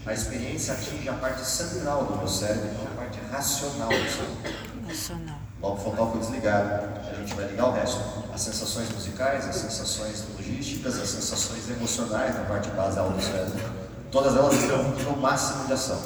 a 0.05 0.13
experiência 0.13 0.73
atinge 0.73 1.07
a 1.07 1.13
parte 1.13 1.45
central 1.45 2.03
do 2.03 2.17
meu 2.17 2.27
cérebro, 2.27 2.67
não 2.73 2.83
a 2.83 2.95
parte 2.97 3.19
racional 3.31 3.87
do 3.87 3.95
cérebro. 3.95 4.57
Emocional. 4.83 5.39
Logo 5.61 5.77
frontal 5.77 6.11
foi 6.11 6.19
desligado, 6.19 6.99
a 6.99 7.13
gente 7.13 7.33
vai 7.33 7.47
ligar 7.47 7.69
o 7.69 7.71
resto. 7.71 8.01
As 8.33 8.41
sensações 8.41 8.89
musicais, 8.89 9.47
as 9.47 9.55
sensações 9.55 10.25
logísticas, 10.35 10.99
as 10.99 11.09
sensações 11.09 11.69
emocionais 11.69 12.35
na 12.35 12.43
parte 12.43 12.69
basal 12.71 13.09
do 13.09 13.21
cérebro. 13.21 13.86
Todas 14.11 14.35
elas 14.35 14.53
estão 14.55 14.83
no 14.83 15.17
máximo 15.17 15.65
de 15.65 15.73
ação. 15.73 15.99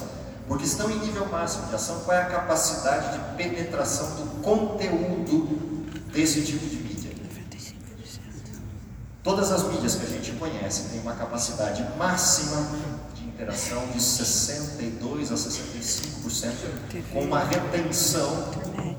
Porque 0.47 0.65
estão 0.65 0.89
em 0.89 0.99
nível 0.99 1.27
máximo 1.27 1.67
de 1.67 1.75
ação, 1.75 1.99
qual 2.01 2.17
é 2.17 2.23
a 2.23 2.25
capacidade 2.25 3.17
de 3.17 3.35
penetração 3.35 4.15
do 4.15 4.41
conteúdo 4.41 5.85
desse 6.11 6.41
tipo 6.41 6.65
de 6.65 6.75
mídia? 6.77 7.11
95%. 7.11 7.73
Todas 9.23 9.51
as 9.51 9.63
mídias 9.63 9.95
que 9.95 10.05
a 10.05 10.09
gente 10.09 10.31
conhece 10.33 10.89
têm 10.89 10.99
uma 10.99 11.13
capacidade 11.13 11.85
máxima 11.97 12.67
de 13.13 13.23
interação 13.23 13.87
de 13.93 14.01
62 14.01 15.31
a 15.31 15.35
65%, 15.35 16.51
com 17.13 17.21
uma 17.21 17.43
retenção 17.43 18.49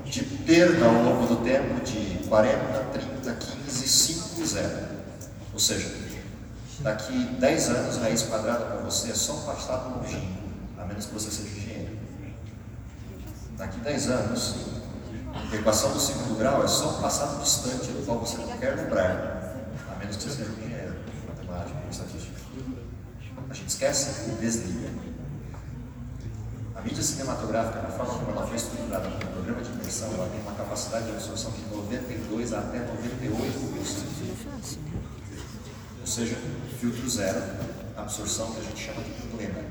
de 0.05 0.23
perda 0.23 0.85
ao 0.85 1.03
longo 1.03 1.27
do 1.27 1.35
tempo 1.43 1.83
de 1.83 2.27
40, 2.27 2.57
30, 2.93 3.33
15, 3.65 3.87
5, 3.87 4.45
0. 4.45 4.69
Ou 5.53 5.59
seja, 5.59 5.87
daqui 6.83 7.25
10 7.39 7.69
anos, 7.69 7.97
raiz 7.97 8.23
quadrada 8.23 8.65
para 8.65 8.81
você 8.81 9.11
é 9.11 9.15
só 9.15 9.33
um 9.33 9.41
passado 9.41 9.97
longínquo, 9.97 10.43
a 10.77 10.85
menos 10.85 11.05
que 11.05 11.13
você 11.13 11.31
seja 11.31 11.57
engenheiro. 11.57 11.97
Daqui 13.57 13.79
10 13.79 14.09
anos, 14.09 14.55
a 15.51 15.55
equação 15.55 15.93
do 15.93 15.99
segundo 15.99 16.37
grau 16.37 16.63
é 16.63 16.67
só 16.67 16.97
um 16.97 17.01
passado 17.01 17.41
distante 17.41 17.87
do 17.87 18.05
qual 18.05 18.19
você 18.19 18.37
não 18.37 18.57
quer 18.57 18.75
lembrar, 18.75 19.55
a 19.89 19.95
menos 19.97 20.17
que 20.17 20.23
você 20.23 20.43
seja 20.43 20.51
engenheiro, 20.51 20.95
matemático, 21.27 21.77
estatístico. 21.89 22.33
A 23.49 23.53
gente 23.53 23.69
esquece 23.69 24.29
e 24.29 24.35
desliga. 24.35 24.89
A 26.75 26.81
mídia 26.81 27.01
cinematográfica, 27.01 27.81
na 27.81 27.89
forma 27.89 28.13
como 28.13 28.31
ela 28.31 28.45
foi 28.45 28.57
estruturada 28.57 29.07
no 29.07 29.17
programa 29.17 29.61
de 29.61 29.71
imersão, 29.71 30.13
ela 30.15 30.27
tem 30.27 30.41
uma 30.41 30.53
capacidade 30.53 31.05
de 31.05 31.11
absorção 31.11 31.51
de 31.51 31.61
92 31.73 32.53
a 32.53 32.59
até 32.59 32.79
98%. 32.79 35.22
Né? 36.03 36.05
Ou 36.05 36.07
seja, 36.07 36.37
filtro 36.79 37.09
zero, 37.09 37.41
absorção 37.95 38.51
que 38.51 38.59
a 38.59 38.63
gente 38.63 38.85
chama 38.85 39.01
de 39.01 39.11
plena. 39.35 39.63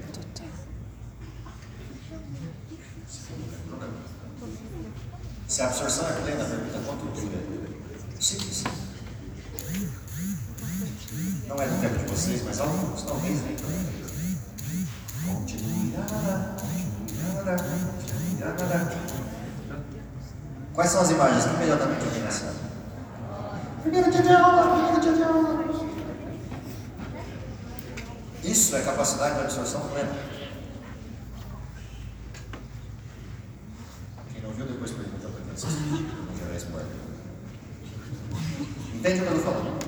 Se 5.47 5.61
a 5.61 5.67
absorção 5.67 6.09
é 6.09 6.13
plena, 6.13 6.45
pergunta 6.45 6.81
quanto 6.87 7.05
dura. 7.21 7.39
Simples. 8.19 8.65
Não 11.47 11.57
é 11.61 11.67
do 11.67 11.81
tempo 11.83 11.99
de 11.99 12.05
vocês, 12.07 12.43
mas 12.45 12.61
alguns 12.61 13.03
talvez 13.03 13.43
nem 13.43 13.55
tanto. 13.57 13.73
Continuará. 15.27 16.57
Quais 20.73 20.91
são 20.91 21.03
as 21.03 21.11
imagens 21.11 21.45
que 21.45 21.55
imediatamente 21.55 22.33
cena? 22.33 22.55
Primeiro 23.83 24.11
dia 24.11 24.23
de 24.23 24.33
aula, 24.33 24.75
primeiro 24.75 25.01
dia 25.01 25.13
de 25.13 25.23
aula. 25.23 25.72
Isso 28.53 28.77
é 28.77 28.83
capacidade 28.83 29.37
de 29.37 29.41
absorção 29.41 29.81
plena. 29.89 30.15
Quem 34.31 34.43
não 34.43 34.51
viu, 34.51 34.67
depois 34.67 34.91
pergunta 34.91 35.27
para 35.27 35.41
quem 35.41 35.55
assistiu. 35.55 35.81
Não 35.81 36.37
gerar 36.37 36.57
spoiler. 36.59 36.87
Entende 38.95 39.21
o 39.21 39.23
que 39.23 39.31
eu 39.31 39.37
estou 39.39 39.53
falando? 39.55 39.87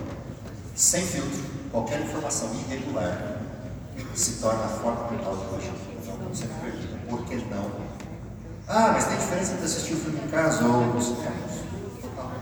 Sem 0.75 1.03
filtro, 1.03 1.43
qualquer 1.71 2.01
informação 2.01 2.55
irregular 2.55 3.43
se 4.15 4.41
torna 4.41 4.65
a 4.65 4.69
forma 4.69 5.11
mental 5.11 5.37
de 5.37 5.55
hoje. 5.55 5.71
Então, 6.03 6.17
você 6.31 6.47
me 6.47 6.55
pergunta, 6.55 6.99
por 7.11 7.23
que 7.27 7.37
não? 7.37 7.71
Ah, 8.67 8.93
mas 8.95 9.05
tem 9.05 9.19
diferença 9.19 9.53
entre 9.53 9.67
assistir 9.67 9.93
o 9.93 9.97
filme 9.99 10.21
em 10.25 10.29
casa 10.29 10.65
ou 10.65 10.87
nos 10.87 11.05
cinemas? 11.05 11.53
Total. 12.01 12.33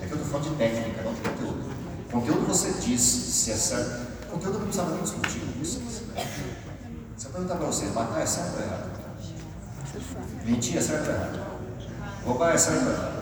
É 0.00 0.06
que 0.06 0.10
eu 0.10 0.16
estou 0.16 0.40
falando 0.40 0.52
de 0.52 0.56
técnica, 0.56 1.02
não 1.02 1.12
de 1.12 1.20
conteúdo. 1.20 1.74
Conteúdo 2.10 2.46
você 2.46 2.72
diz 2.80 3.02
se 3.02 3.50
é 3.50 3.56
certo. 3.56 4.13
Conteúdo 4.34 4.58
não 4.58 4.66
precisava 4.66 4.90
nem 4.90 5.02
discutir 5.02 5.38
vocês. 5.60 6.02
Se 7.16 7.26
eu 7.26 7.30
perguntar 7.30 7.54
para 7.54 7.66
vocês, 7.66 7.94
matar 7.94 8.20
é 8.20 8.26
certo 8.26 8.56
ou 8.56 8.62
errado? 8.62 8.90
Mentir 10.44 10.76
é 10.76 10.80
certo 10.80 11.06
ou 11.06 11.14
errado? 11.14 11.46
Roubar 12.24 12.52
é 12.52 12.58
certo 12.58 12.84
ou 12.84 12.92
errado? 12.92 13.14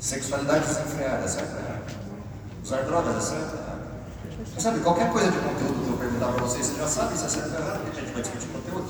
Sexualidade 0.00 0.66
desenfreada 0.66 1.22
é 1.22 1.28
certo 1.28 1.52
ou 1.52 1.58
errado? 1.58 1.84
Usar 2.64 2.82
drogas 2.84 3.16
é 3.16 3.20
certo 3.20 3.52
ou 3.52 3.58
errado? 3.58 3.78
Não 4.54 4.60
sabe, 4.60 4.80
qualquer 4.80 5.12
coisa 5.12 5.30
de 5.32 5.38
conteúdo 5.38 5.84
que 5.84 5.90
eu 5.90 5.98
perguntar 5.98 6.32
para 6.32 6.42
vocês, 6.44 6.64
vocês 6.64 6.78
já 6.78 6.88
sabem 6.88 7.18
se 7.18 7.26
é 7.26 7.28
certo 7.28 7.52
ou 7.52 7.60
errado, 7.60 7.84
porque 7.84 7.98
a 7.98 8.02
gente 8.02 8.12
vai 8.14 8.22
discutir 8.22 8.48
conteúdo. 8.48 8.88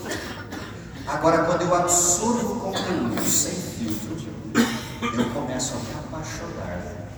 Agora, 1.09 1.45
quando 1.45 1.63
eu 1.63 1.75
absorvo 1.75 2.61
conteúdo 2.61 3.21
sem 3.25 3.53
filtro, 3.53 4.17
eu 5.03 5.31
começo 5.35 5.75
a 5.75 5.79
me 5.79 6.07
apaixonar 6.07 7.09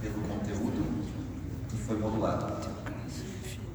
pelo 0.00 0.20
conteúdo 0.28 0.94
que 1.68 1.73
foi 1.86 1.98
modulado. 1.98 2.46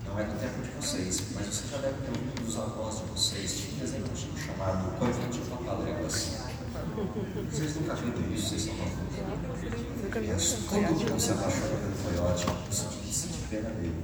Não 0.06 0.20
é 0.20 0.24
do 0.24 0.40
tempo 0.40 0.62
de 0.62 0.70
vocês, 0.72 1.24
mas 1.36 1.46
você 1.46 1.68
já 1.68 1.78
deve 1.78 2.02
ter 2.02 2.10
ouvido 2.10 2.46
dos 2.46 2.58
avós 2.58 2.98
de 2.98 3.04
vocês. 3.06 3.58
Tinha 3.58 3.76
um 3.76 3.80
desenho 3.80 4.06
antigo 4.06 4.38
chamado 4.38 4.98
Coisinha 4.98 5.28
de 5.28 5.40
Papaléguas. 5.40 6.38
Vocês 7.52 7.76
nunca 7.76 7.96
viram 7.96 8.34
isso, 8.34 8.50
vocês 8.50 8.62
estão 8.62 8.76
falando. 8.76 9.10
Todo 10.70 11.10
mundo 11.10 11.20
se 11.20 11.32
apaixonou 11.32 11.78
pelo 11.78 12.18
coiote, 12.18 12.46
de 13.06 13.14
sentir 13.14 13.48
pena 13.50 13.70
dele. 13.70 13.96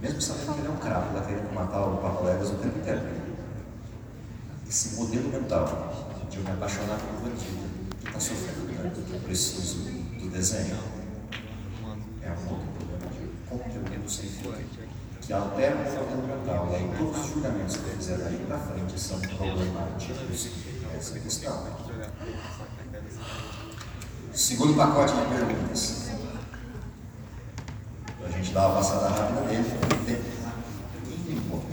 Mesmo 0.00 0.20
sabendo 0.20 0.54
que 0.54 0.60
ele 0.60 0.68
é 0.68 0.70
um 0.70 0.76
crapo, 0.76 1.14
lá 1.14 1.22
querendo 1.22 1.54
matar 1.54 1.86
o 1.86 1.96
Papaléguas 1.98 2.50
o 2.50 2.54
tempo 2.54 2.78
inteiro 2.78 3.24
esse 4.74 4.96
modelo 4.96 5.28
mental 5.28 6.10
de 6.28 6.38
eu 6.38 6.42
me 6.42 6.50
apaixonar 6.50 6.98
pelo 6.98 7.20
bandido 7.20 7.62
que 8.00 8.08
está 8.08 8.18
sofrendo 8.18 8.76
tanto 8.76 9.02
que 9.02 9.12
eu 9.12 9.20
preciso 9.20 9.84
do 9.84 10.30
desenho 10.30 10.76
é 12.22 12.30
um 12.30 12.50
outro 12.50 12.83
conteúdo 13.58 14.10
sem 14.10 14.28
filtro 14.28 14.64
que 15.20 15.32
altera 15.32 15.74
o 15.74 15.78
modelo 15.78 16.38
mental 16.38 16.68
e 16.70 16.74
aí 16.76 16.94
todos 16.98 17.18
os 17.18 17.32
julgamentos 17.32 17.76
que 17.76 17.88
eu 17.88 17.96
fizer 17.96 18.18
daí 18.18 18.44
para 18.46 18.58
frente 18.58 19.00
são 19.00 19.18
problemáticos 19.20 20.48
essa 20.96 21.18
questão. 21.18 21.66
Segundo 24.32 24.74
pacote 24.74 25.14
de 25.14 25.26
perguntas. 25.26 26.10
A 28.24 28.28
gente 28.30 28.52
dá 28.52 28.66
uma 28.66 28.76
passada 28.76 29.08
rápida 29.08 29.40
nele, 29.42 30.24
embora. 31.28 31.64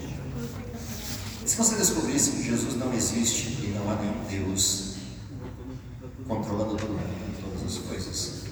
Se 1.45 1.57
você 1.57 1.75
descobrisse 1.75 2.31
que 2.31 2.43
Jesus 2.43 2.75
não 2.75 2.93
existe 2.93 3.65
e 3.65 3.75
não 3.77 3.91
há 3.91 3.95
nenhum 3.95 4.23
Deus 4.29 4.95
controlando 6.27 6.77
todo 6.77 6.89
mundo, 6.89 7.41
todas 7.41 7.77
as 7.77 7.83
coisas, 7.83 8.43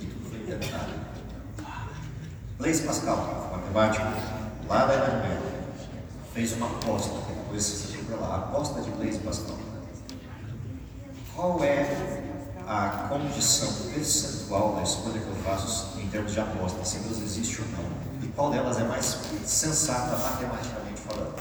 e 0.00 0.06
tudo 0.06 0.30
foi 0.30 0.38
inventado. 0.38 1.14
Blaise 2.64 2.82
Pascal, 2.82 3.50
matemático, 3.52 4.06
lá 4.66 4.86
da 4.86 4.96
Média, 4.96 5.38
fez 6.32 6.54
uma 6.54 6.64
aposta, 6.64 7.12
depois 7.28 7.62
você 7.62 7.98
para 7.98 8.16
lá, 8.16 8.36
aposta 8.36 8.80
de 8.80 8.90
Blaise 8.92 9.18
Pascal. 9.18 9.58
Qual 11.36 11.62
é 11.62 12.22
a 12.66 13.06
condição 13.10 13.70
percentual 13.92 14.76
da 14.76 14.82
escolha 14.82 15.20
que 15.20 15.28
eu 15.28 15.36
faço 15.44 16.00
em 16.00 16.06
termos 16.08 16.32
de 16.32 16.40
aposta, 16.40 16.82
se 16.86 17.00
Deus 17.00 17.20
existe 17.20 17.60
ou 17.60 17.68
não? 17.68 18.26
E 18.26 18.32
qual 18.32 18.50
delas 18.50 18.78
é 18.78 18.84
mais 18.84 19.18
sensata 19.44 20.16
matematicamente 20.16 21.02
falando? 21.02 21.34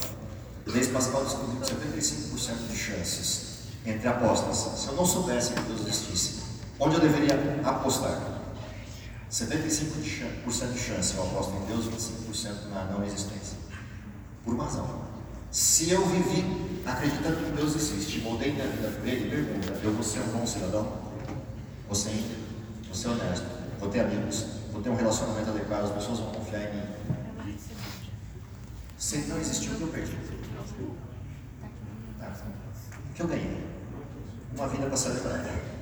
Blaise 0.66 0.90
Pascal 0.90 1.24
descobriu 1.24 1.62
75% 1.62 2.68
de 2.70 2.76
chances 2.76 3.60
entre 3.86 4.10
apostas. 4.10 4.58
Se 4.78 4.90
eu 4.90 4.96
não 4.96 5.06
soubesse 5.06 5.54
que 5.54 5.62
Deus 5.62 5.88
existisse, 5.88 6.44
onde 6.78 6.96
eu 6.96 7.00
deveria 7.00 7.62
apostar? 7.64 8.33
75% 9.34 10.74
de 10.74 10.80
chance 10.80 11.16
eu 11.16 11.24
aposto 11.24 11.54
em 11.56 11.66
Deus, 11.66 11.86
25% 11.88 12.70
na 12.70 12.84
não 12.84 13.04
existência. 13.04 13.58
Por 14.46 14.54
uma 14.54 14.66
razão. 14.66 15.06
Se 15.50 15.90
eu 15.90 16.06
vivi 16.06 16.84
acreditando 16.86 17.38
que 17.38 17.52
Deus 17.54 17.76
existe, 17.76 18.20
moldei 18.20 18.54
minha 18.54 18.68
vida 18.68 18.90
por 18.90 19.08
Ele, 19.08 19.30
pergunta: 19.32 19.80
eu 19.84 19.92
vou 19.92 20.04
ser 20.04 20.20
um 20.20 20.38
bom 20.38 20.46
cidadão? 20.46 21.00
Vou 21.88 21.96
ser 21.96 22.12
íntegro? 22.12 22.44
Vou 22.86 22.96
ser 22.96 23.08
honesto? 23.08 23.46
Vou 23.80 23.90
ter 23.90 24.02
amigos? 24.02 24.46
Vou 24.72 24.84
ter 24.84 24.90
um 24.90 24.96
relacionamento 24.96 25.50
adequado? 25.50 25.86
As 25.86 25.92
pessoas 25.94 26.20
vão 26.20 26.32
confiar 26.32 26.70
em 26.70 26.76
mim? 26.76 27.58
Se 29.00 29.18
não 29.18 29.40
existiu, 29.40 29.74
o 29.74 29.76
que 29.78 29.82
eu 29.82 29.88
perdi? 29.88 30.18
Tá. 32.20 32.32
O 33.10 33.14
que 33.16 33.22
eu 33.22 33.28
ganhei? 33.28 33.68
Uma 34.56 34.68
vida 34.68 34.86
para 34.86 34.98
celebrar. 34.98 35.73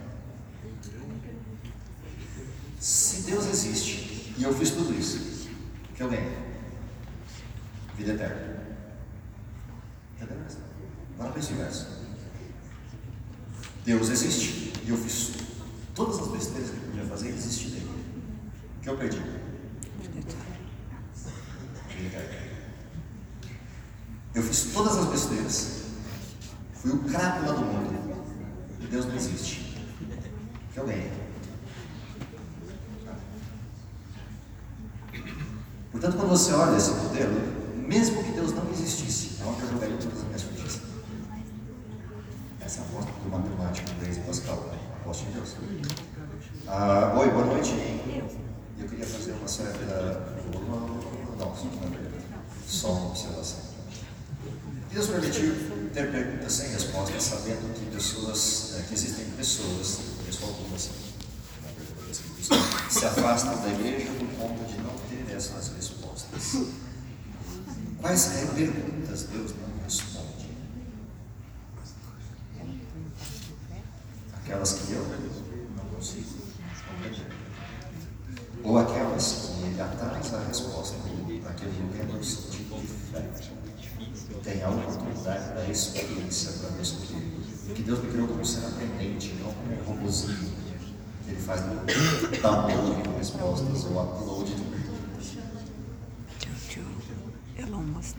Se 2.81 3.21
Deus 3.29 3.45
existe 3.45 4.33
e 4.35 4.43
eu 4.43 4.51
fiz 4.55 4.71
tudo 4.71 4.91
isso, 4.91 5.47
o 5.91 5.93
que 5.93 6.01
eu 6.01 6.09
ganhei? 6.09 6.35
Vida 7.95 8.13
eterna. 8.13 8.75
Entendeu? 10.15 10.37
Agora 11.19 11.31
pense 11.31 11.51
o 11.51 11.53
inverso. 11.53 11.87
Deus 13.85 14.09
existe 14.09 14.73
e 14.83 14.89
eu 14.89 14.97
fiz 14.97 15.33
todas 15.93 16.21
as 16.21 16.29
besteiras 16.29 16.71
que 16.71 16.77
eu 16.77 16.81
podia 16.81 17.05
fazer 17.05 17.29
e 17.29 17.33
desisti 17.33 17.67
dele. 17.67 17.91
O 18.79 18.81
que 18.81 18.89
eu 18.89 18.97
perdi? 18.97 19.21
Vida 21.87 22.17
eterna. 22.17 22.51
Eu 24.33 24.41
fiz 24.41 24.73
todas 24.73 24.97
as 24.97 25.05
besteiras. 25.05 25.81
Fui 26.73 26.93
o 26.93 26.99
crápula 27.03 27.53
do 27.53 27.61
mundo. 27.61 28.25
E 28.79 28.87
Deus 28.87 29.05
não 29.05 29.15
existe. 29.15 29.77
Que 30.73 30.79
eu 30.79 30.87
ganhei. 30.87 31.30
Portanto, 36.01 36.19
quando 36.19 36.29
você 36.29 36.51
olha 36.53 36.77
esse 36.77 36.89
modelo, 36.89 37.39
mesmo 37.75 38.23
que 38.23 38.31
Deus 38.31 38.53
não 38.53 38.67
existisse, 38.71 39.37
é 39.39 39.43
uma 39.43 39.53
eu 39.53 39.97
que 39.97 40.07
todas 40.07 40.17
as 40.33 40.43
minhas. 40.51 40.79
Essa 42.59 42.79
é 42.79 42.81
a 42.81 42.85
aposta 42.87 43.11
do 43.11 43.29
matemático 43.29 43.91
inglês 43.91 44.17
Pascal. 44.25 44.67
Né? 44.71 44.79
Aposta 44.99 45.29
em 45.29 45.31
Deus. 45.33 45.55
Ah, 46.67 47.13
oi, 47.15 47.29
boa 47.29 47.45
noite. 47.45 47.75
Eu 48.79 48.87
queria 48.87 49.05
fazer 49.05 49.33
uma 49.33 49.47
certa. 49.47 50.25
Não, 51.37 51.55
só 52.67 52.93
uma 52.93 53.09
observação. 53.09 53.59
Deus 54.91 55.05
permitiu 55.05 55.53
ter 55.93 56.11
perguntas 56.11 56.51
sem 56.51 56.69
resposta, 56.71 57.19
sabendo 57.19 57.75
que 57.75 57.85
pessoas, 57.95 58.73
eh, 58.75 58.85
que 58.87 58.95
existem 58.95 59.25
pessoas, 59.37 59.99
que 60.25 60.29
assim, 60.29 60.73
assim, 60.75 61.11
se 62.89 63.05
afastam 63.05 63.61
da 63.61 63.69
igreja 63.69 64.09
por 64.17 64.27
conta 64.29 64.65
de 64.65 64.77
não 64.81 64.93
ter 65.07 65.35
essas 65.35 65.69
respostas. 65.69 65.90
Quais 68.01 68.25
perguntas 68.55 69.23
Deus 69.23 69.51
não 69.51 69.83
responde? 69.83 70.49
Aquelas 74.33 74.73
que 74.73 74.93
eu 74.93 75.05
não 75.75 75.85
consigo. 75.95 76.41
Ou 78.63 78.77
aquelas 78.77 79.33
que 79.33 79.63
ele 79.65 79.81
atrasa 79.81 80.37
a 80.37 80.47
resposta 80.47 80.95
para 81.43 81.53
que 81.53 81.65
eu 81.65 81.71
menos 81.71 82.47
tipo 82.51 82.79
de 82.79 82.87
fé 82.87 83.29
tenha 84.43 84.67
a 84.67 84.69
oportunidade 84.69 85.55
da 85.55 85.67
experiência 85.67 86.53
para 86.53 86.69
descobrir. 86.77 87.31
Que 87.75 87.83
Deus 87.83 88.03
me 88.03 88.11
criou 88.11 88.27
como 88.27 88.45
ser 88.45 88.65
aprendente, 88.65 89.33
não 89.41 89.53
como 89.53 89.73
um 89.73 89.83
robôzinho 89.83 90.61
ele 91.31 91.39
faz 91.39 91.61
download 92.41 93.03
de 93.03 93.09
respostas 93.17 93.85
ou 93.85 94.03
upload 94.03 94.53
de 94.53 94.61
perguntas. 94.61 95.37
Tio 96.67 96.83
Elon 97.57 97.69
Musk. 97.69 97.69
Deus 97.69 97.69
me 97.69 97.69
criou 97.69 97.69
como 97.69 97.69
ser 97.69 97.69
aprendente. 97.69 97.69
Tanto 97.69 97.69
às 97.69 97.69
vezes 97.69 97.69
ele 97.69 97.69
não 97.69 97.69
Que 97.69 97.69
é 97.69 97.69
o 97.69 97.69
tio 97.69 97.69
Elon 97.69 97.70
E 97.70 97.70
a 97.81 97.83
Musk. 97.83 98.17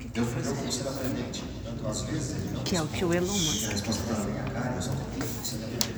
resposta 3.70 4.02
está 4.02 4.14
na 4.14 4.24
minha 4.24 4.44
cara, 4.44 4.74
eu 4.74 4.82
só 4.82 4.90
tenho 4.90 5.26
que 5.26 5.46
ser 5.46 5.56
aprendente. 5.56 5.94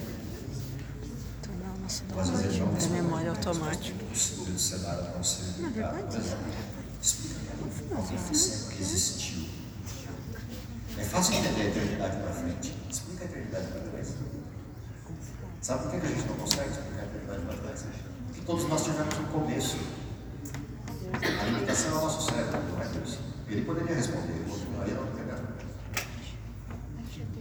Tornar 1.43 1.75
o 1.75 1.81
nosso 1.81 2.03
Mas 2.15 2.31
às 2.31 2.43
vezes 2.43 2.59
não 2.59 2.75
da 2.75 2.87
memória 2.89 3.31
automática. 3.31 4.05
O 4.13 4.17
seguro 4.17 4.53
do 4.53 4.59
cenário 4.59 5.05
não 5.05 5.23
que 8.03 8.37
sempre 8.37 8.81
existiu. 8.81 9.45
É 10.97 11.05
fácil 11.05 11.35
entender 11.35 11.63
a 11.63 11.67
eternidade 11.67 12.17
para 12.19 12.33
frente. 12.33 12.75
Explica 12.91 13.25
a 13.25 13.27
eternidade 13.27 13.67
para 13.67 13.81
trás. 13.81 14.15
Sabe 15.61 15.83
por 15.83 15.91
que 15.93 16.01
que 16.01 16.07
a 16.07 16.11
gente 16.11 16.29
não 16.29 16.37
consegue 16.37 16.71
explicar 16.71 17.01
a 17.01 17.05
eternidade 17.05 17.43
para 17.47 17.57
trás? 17.57 17.85
Porque 18.27 18.41
todos 18.43 18.69
nós 18.69 18.85
tivemos 18.85 19.19
um 19.19 19.25
começo. 19.25 19.77
A 21.15 21.45
limitação 21.45 21.91
é 21.93 21.95
o 21.95 22.01
nosso 22.03 22.31
cérebro, 22.31 22.63
não 22.71 22.83
é 22.83 22.89
Deus. 22.89 23.34
Ele 23.55 23.65
poderia 23.65 23.95
responder, 23.95 24.33
ele 24.33 24.51
continuaria 24.51 24.95
não 24.95 25.07
pegando. 25.07 25.47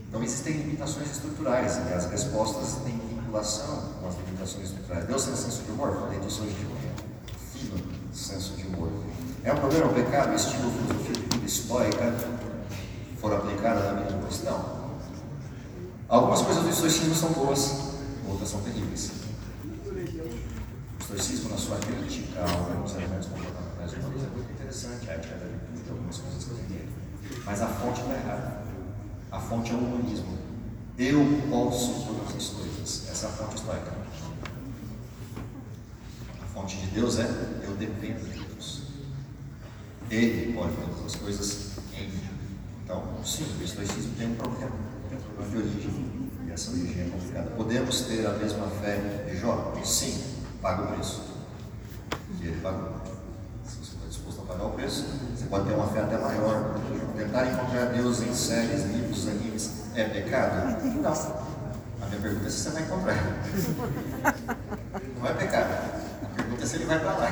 Então 0.07 0.23
existem 0.23 0.57
limitações 0.57 1.09
estruturais 1.09 1.75
e 1.89 1.91
as 1.91 2.05
respostas 2.05 2.83
têm 2.83 2.99
vinculação 2.99 3.93
com 3.99 4.07
as 4.07 4.15
limitações 4.17 4.65
estruturais. 4.65 5.07
Deus 5.07 5.25
tem 5.25 5.35
senso 5.35 5.63
de 5.63 5.71
humor? 5.71 5.95
Falei 6.01 6.19
disso 6.19 6.43
hoje 6.43 6.53
de 6.53 6.65
manhã. 6.65 6.93
Fino 7.51 7.83
senso 8.13 8.53
de 8.55 8.67
humor. 8.67 8.91
É 9.43 9.53
um 9.53 9.57
problema 9.57 9.87
o 9.87 9.93
pecado, 9.95 10.35
estilo 10.35 10.71
filosofia 10.71 11.45
estoica, 11.47 12.13
for 13.19 13.33
aplicada 13.33 13.93
na 13.93 14.01
vida 14.01 14.19
cristão? 14.27 14.83
Algumas 16.07 16.43
coisas 16.43 16.61
do 16.61 16.69
estoicismo 16.69 17.15
são 17.15 17.31
boas, 17.31 17.89
outras 18.29 18.49
são 18.49 18.61
terríveis. 18.61 19.09
O 19.65 21.01
estoicismo, 21.01 21.49
na 21.49 21.57
sua 21.57 21.77
crítica 21.77 22.39
alguns 22.41 22.93
elementos 22.93 23.27
comportamentais 23.29 23.93
é 23.93 23.97
muito 23.97 24.51
interessante, 24.53 25.09
a 25.09 25.13
ética 25.13 25.35
da 25.37 25.72
algumas 25.89 26.17
coisas 26.17 26.43
que 26.43 26.51
eu 26.51 26.57
entendi. 26.57 26.89
Mas 27.45 27.61
a 27.61 27.67
fonte 27.67 28.01
está 28.01 28.13
errada. 28.13 28.63
A 29.31 29.39
fonte 29.39 29.71
é 29.71 29.75
o 29.75 29.79
humanismo. 29.79 30.37
Eu 30.97 31.25
posso 31.49 32.05
todas 32.05 32.35
as 32.35 32.49
coisas. 32.49 33.09
Essa 33.09 33.25
é 33.25 33.29
a 33.29 33.31
fonte 33.31 33.55
estoica. 33.55 33.91
A 36.41 36.45
fonte 36.53 36.77
de 36.77 36.87
Deus 36.87 37.17
é 37.17 37.23
eu 37.63 37.75
dependo 37.75 38.29
de 38.29 38.43
Deus. 38.43 38.83
Ele 40.11 40.53
pode 40.53 40.75
todas 40.75 41.05
as 41.05 41.15
coisas 41.15 41.71
em 41.97 42.07
mim. 42.09 42.21
Então, 42.83 43.03
sim, 43.25 43.45
o 43.59 43.63
estoicismo 43.63 44.13
tem 44.17 44.27
um 44.27 44.35
problema. 44.35 44.71
Tem 45.09 45.17
um 45.17 45.21
problema 45.21 45.49
de 45.49 45.57
origem. 45.57 46.29
E 46.45 46.51
essa 46.51 46.71
origem 46.71 47.01
é 47.01 47.09
complicada. 47.09 47.49
Podemos 47.51 48.01
ter 48.01 48.27
a 48.27 48.33
mesma 48.33 48.67
fé 48.67 49.25
de 49.27 49.37
Jó? 49.37 49.73
Sim, 49.83 50.21
paga 50.61 50.83
o 50.83 50.87
preço. 50.93 51.23
E 52.39 52.45
ele 52.45 52.61
pagou. 52.61 53.01
Se 53.65 53.77
você 53.77 53.95
está 53.95 54.07
disposto 54.07 54.41
a 54.41 54.45
pagar 54.45 54.65
o 54.65 54.71
preço, 54.71 55.05
você 55.43 55.49
pode 55.49 55.65
ter 55.65 55.73
uma 55.73 55.87
fé 55.87 56.01
até 56.01 56.17
maior. 56.17 56.75
Tentar 57.17 57.45
encontrar 57.47 57.85
Deus 57.87 58.21
em 58.21 58.33
séries, 58.33 58.83
livros, 58.85 59.27
animes 59.27 59.71
é 59.95 60.05
pecado? 60.05 60.81
Não. 61.01 61.11
A 61.11 62.05
minha 62.07 62.21
pergunta 62.21 62.47
é 62.47 62.49
se 62.49 62.57
você 62.57 62.69
vai 62.69 62.83
encontrar. 62.83 63.15
Não 65.19 65.27
é 65.27 65.33
pecado. 65.33 66.01
A 66.23 66.35
pergunta 66.35 66.63
é 66.63 66.65
se 66.65 66.75
ele 66.75 66.85
vai 66.85 66.99
para 66.99 67.11
lá. 67.11 67.29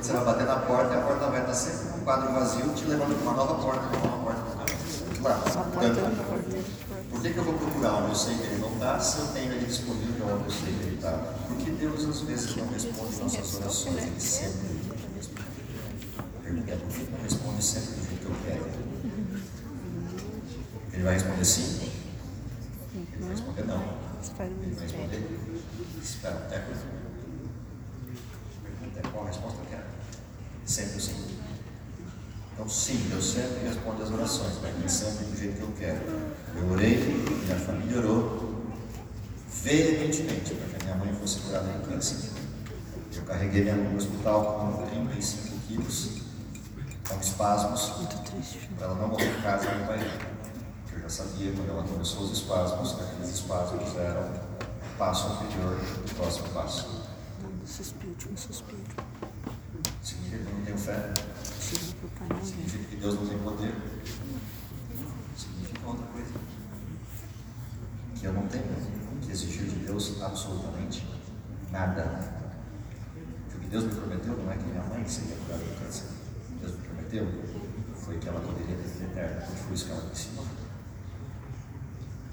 Você 0.00 0.12
vai 0.12 0.24
bater 0.24 0.46
na 0.46 0.56
porta 0.56 0.94
e 0.94 0.98
a 0.98 1.00
porta 1.02 1.26
vai 1.26 1.40
estar 1.40 1.54
sempre 1.54 1.90
com 1.90 1.98
um 1.98 2.04
quadro 2.04 2.32
vazio 2.32 2.68
te 2.74 2.84
levando 2.86 3.14
para 3.14 3.30
uma 3.30 3.32
nova 3.34 3.54
porta, 3.62 3.86
para 3.88 3.98
uma 3.98 4.08
nova 4.08 4.24
porta. 4.24 4.42
Claro. 5.20 5.40
Portanto, 5.42 6.62
por 7.10 7.20
que, 7.22 7.30
que 7.30 7.38
eu 7.38 7.44
vou 7.44 7.54
procurar 7.54 7.92
onde 7.94 8.08
eu 8.08 8.14
sei 8.16 8.34
que 8.36 8.42
ele 8.42 8.58
não 8.60 8.72
está 8.72 8.98
se 8.98 9.18
eu 9.20 9.26
tenho 9.28 9.52
ele 9.52 9.66
disponível 9.66 10.26
onde 10.34 10.44
eu 10.44 10.50
sei 10.50 10.72
que 10.72 10.82
ele 10.82 10.96
está? 10.96 11.12
Porque 11.46 11.70
Deus 11.70 12.08
às 12.08 12.20
vezes 12.22 12.56
não 12.56 12.66
responde 12.68 13.16
nossas 13.22 13.54
orações, 13.54 13.96
ele 13.98 14.20
sempre 14.20 14.81
pergunta 16.52 16.72
é 16.72 16.76
por 16.76 16.88
que 16.88 17.10
não 17.10 17.22
responde 17.22 17.64
sempre 17.64 17.94
do 17.94 18.08
jeito 18.08 18.20
que 18.20 18.26
eu 18.26 18.36
quero? 18.44 18.66
Ele 20.92 21.02
vai 21.02 21.14
responder 21.14 21.44
sim? 21.44 21.90
Ele 22.94 23.06
vai 23.20 23.30
responder 23.30 23.64
não? 23.64 23.80
Ele 23.80 24.74
vai 24.74 24.84
responder? 24.84 25.40
Espera, 26.02 26.34
até 26.34 26.58
coisa. 26.58 26.82
Pergunta 28.62 28.98
é 28.98 29.10
qual 29.10 29.24
a 29.24 29.28
resposta 29.28 29.58
eu 29.60 29.66
quero? 29.70 29.84
Sempre 30.66 31.00
sim. 31.00 31.38
Então, 32.52 32.68
sim, 32.68 33.06
Deus 33.08 33.32
sempre 33.32 33.66
responde 33.66 34.02
as 34.02 34.10
orações, 34.10 34.58
mas 34.62 34.78
nem 34.78 34.88
sempre 34.88 35.24
do 35.24 35.36
jeito 35.36 35.56
que 35.56 35.62
eu 35.62 35.72
quero. 35.78 36.00
Eu 36.54 36.70
orei, 36.70 36.98
minha 36.98 37.58
família 37.58 37.98
orou 37.98 38.62
veementemente 39.62 40.54
para 40.54 40.78
que 40.78 40.90
a 40.90 40.94
minha 40.94 41.06
mãe 41.06 41.14
fosse 41.14 41.40
curada 41.40 41.70
em 41.70 41.80
câncer. 41.88 42.30
Eu 43.14 43.22
carreguei 43.22 43.62
minha 43.62 43.76
mãe 43.76 43.88
no 43.88 43.96
hospital 43.96 44.76
com 44.76 44.86
35 44.86 45.56
quilos, 45.66 46.21
com 47.08 47.18
espasmos, 47.20 47.96
Muito 47.98 48.30
triste. 48.30 48.68
para 48.78 48.86
ela 48.86 48.94
não 48.96 49.08
morrer 49.08 49.36
em 49.38 49.42
casa 49.42 49.74
no 49.74 49.86
pai. 49.86 49.98
Eu 50.92 51.00
já 51.00 51.08
sabia 51.08 51.52
quando 51.52 51.70
ela 51.70 51.82
começou 51.82 52.22
os 52.24 52.32
espasmos, 52.32 52.92
que 52.92 53.02
aqueles 53.02 53.28
espasmos 53.30 53.96
eram 53.96 54.22
o 54.22 54.98
passo 54.98 55.26
anterior 55.32 55.76
do 55.76 56.14
próximo 56.14 56.48
passo. 56.50 57.02
Dando 57.40 57.66
suspiro, 57.66 58.14
um 58.30 58.36
suspiro. 58.36 58.82
Significa 60.02 60.38
que 60.44 60.48
eu 60.48 60.54
não 60.54 60.64
tenho 60.64 60.78
fé, 60.78 61.14
significa 62.42 62.84
que 62.84 62.96
Deus 62.96 63.14
não 63.14 63.26
tem 63.26 63.38
poder, 63.38 63.74
significa 65.36 65.86
outra 65.86 66.06
coisa. 66.06 66.32
Que 68.14 68.24
eu 68.26 68.32
não 68.32 68.46
tenho 68.46 68.64
que 69.22 69.30
exigir 69.32 69.64
de 69.64 69.76
Deus 69.86 70.22
absolutamente 70.22 71.06
nada. 71.70 72.32
Que 73.50 73.56
o 73.56 73.60
que 73.60 73.66
Deus 73.68 73.84
me 73.84 73.90
prometeu 73.94 74.36
não 74.36 74.52
é 74.52 74.56
que 74.56 74.64
minha 74.64 74.82
mãe 74.84 75.06
seria 75.08 75.36
curada 75.36 75.62
do 75.64 75.84
câncer. 75.84 76.11
Prometeu 77.12 77.28
foi 77.94 78.18
que 78.18 78.26
ela 78.26 78.40
poderia 78.40 78.74
ter 78.74 78.88
vida 78.88 79.04
eterna, 79.04 79.40
porque 79.42 79.62
foi 79.62 79.74
isso 79.74 79.84
que 79.84 79.92
ela 79.92 80.10
ensinou. 80.10 80.46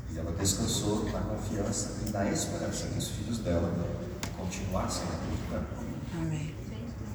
E 0.10 0.18
ela 0.18 0.32
descansou 0.32 1.04
na 1.12 1.20
confiança 1.20 2.08
e 2.08 2.10
na 2.12 2.32
esperança 2.32 2.88
que 2.88 2.98
os 2.98 3.10
filhos 3.10 3.40
dela 3.40 3.72
continuassem 4.38 5.04
acreditando 5.04 5.68
Amém. 6.16 6.56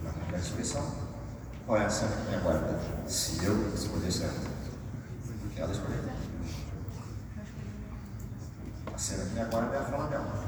na 0.04 0.36
ressurreição. 0.36 0.94
Qual 1.64 1.80
é 1.80 1.86
a 1.86 1.90
cena 1.90 2.14
que 2.16 2.28
me 2.28 2.34
aguarda? 2.36 2.78
Se 3.08 3.42
eu 3.42 3.74
escolher 3.74 4.12
certo. 4.12 4.52
Ela 5.56 5.72
escolheu. 5.72 6.04
A 8.92 8.98
cena 8.98 9.24
que 9.24 9.32
me 9.32 9.40
aguarda 9.40 9.74
é 9.74 9.78
a 9.78 9.84
fala 9.84 10.08
dela. 10.08 10.44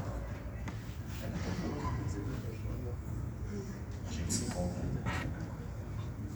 É 1.23 1.27
a 4.07 4.11
gente 4.13 4.33
se 4.33 4.45
encontra. 4.45 4.87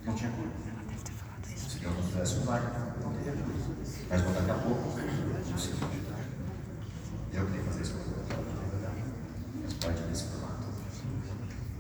Não 0.06 0.16
tinha 0.16 0.32
cura. 0.32 0.50
Ela 0.68 0.84
deve 0.90 1.04
ter 1.04 1.12
falado 1.12 1.46
isso. 1.56 1.70
Se 1.70 1.80
Deus 1.80 1.94
não 1.96 2.11
tivesse 2.22 2.36
um 2.36 2.42
milagre, 2.42 2.70
não 3.04 3.14
teria 3.14 3.32
cura. 3.34 3.56
Mas 4.10 4.22
vou 4.22 4.34
daqui 4.34 4.52
a 4.52 4.54
pouco. 4.54 5.00
não 5.50 5.58
sei. 5.58 5.74
Eu 7.34 7.46
queria 7.46 7.64
fazer 7.64 7.82
isso 7.82 7.96
Mas 9.64 9.74
pode 9.74 10.02
nesse 10.04 10.24
formato. 10.26 10.66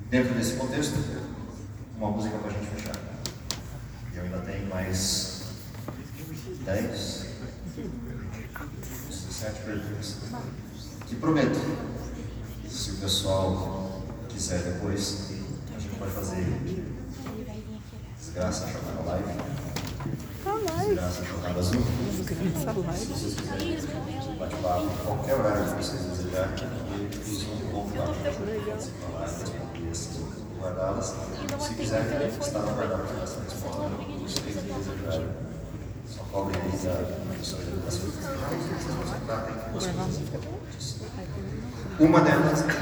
Dentro 0.09 0.33
desse 0.33 0.55
contexto, 0.55 0.95
uma 1.97 2.11
música 2.11 2.37
para 2.39 2.49
a 2.49 2.53
gente 2.53 2.65
fechar. 2.67 2.95
E 4.13 4.17
eu 4.17 4.23
ainda 4.23 4.39
tenho 4.39 4.67
mais 4.67 5.43
10, 6.65 7.25
17 9.09 9.61
perguntas. 9.61 10.15
Que 11.05 11.15
prometo, 11.15 11.59
se 12.67 12.91
o 12.91 12.95
pessoal 12.95 14.01
quiser 14.29 14.63
depois, 14.63 15.31
a 15.75 15.79
gente 15.79 15.95
pode 15.97 16.11
fazer 16.11 16.45
desgraça 18.17 18.67
chamada 18.67 19.03
live. 19.03 19.25
live. 19.27 19.51
Graça 21.02 21.26
Jornada 21.26 21.60
Azul. 21.60 21.82
Essa 21.82 22.72
live. 22.72 23.06
vocês 23.08 23.34
quiserem 23.34 24.38
bate-papo, 24.38 24.88
qualquer 25.04 25.34
horário 25.34 25.64
que 25.64 25.84
vocês 25.84 26.02
desejarem, 26.04 26.56
falar, 27.91 28.14
responder 28.24 29.89
essas 29.91 30.18
coisas 30.18 30.43
guardadas. 30.60 31.16
Se 31.60 31.74
quiserem 31.74 32.08
também, 32.08 32.28
está 32.28 32.60
no 32.60 32.74
guardado 32.76 33.08
para 33.08 33.24
essa 33.24 33.39
resposta, 33.41 33.89
que 33.97 34.52
desejarem. 34.52 35.28
Só 36.06 36.24
cobrem 36.32 36.62
aí 36.62 36.70
da 36.70 37.36
pessoa 37.36 37.64
da 37.64 37.72
educação. 37.72 38.12
Vocês. 39.74 39.95
Uma 41.99 42.22
delas 42.22 42.62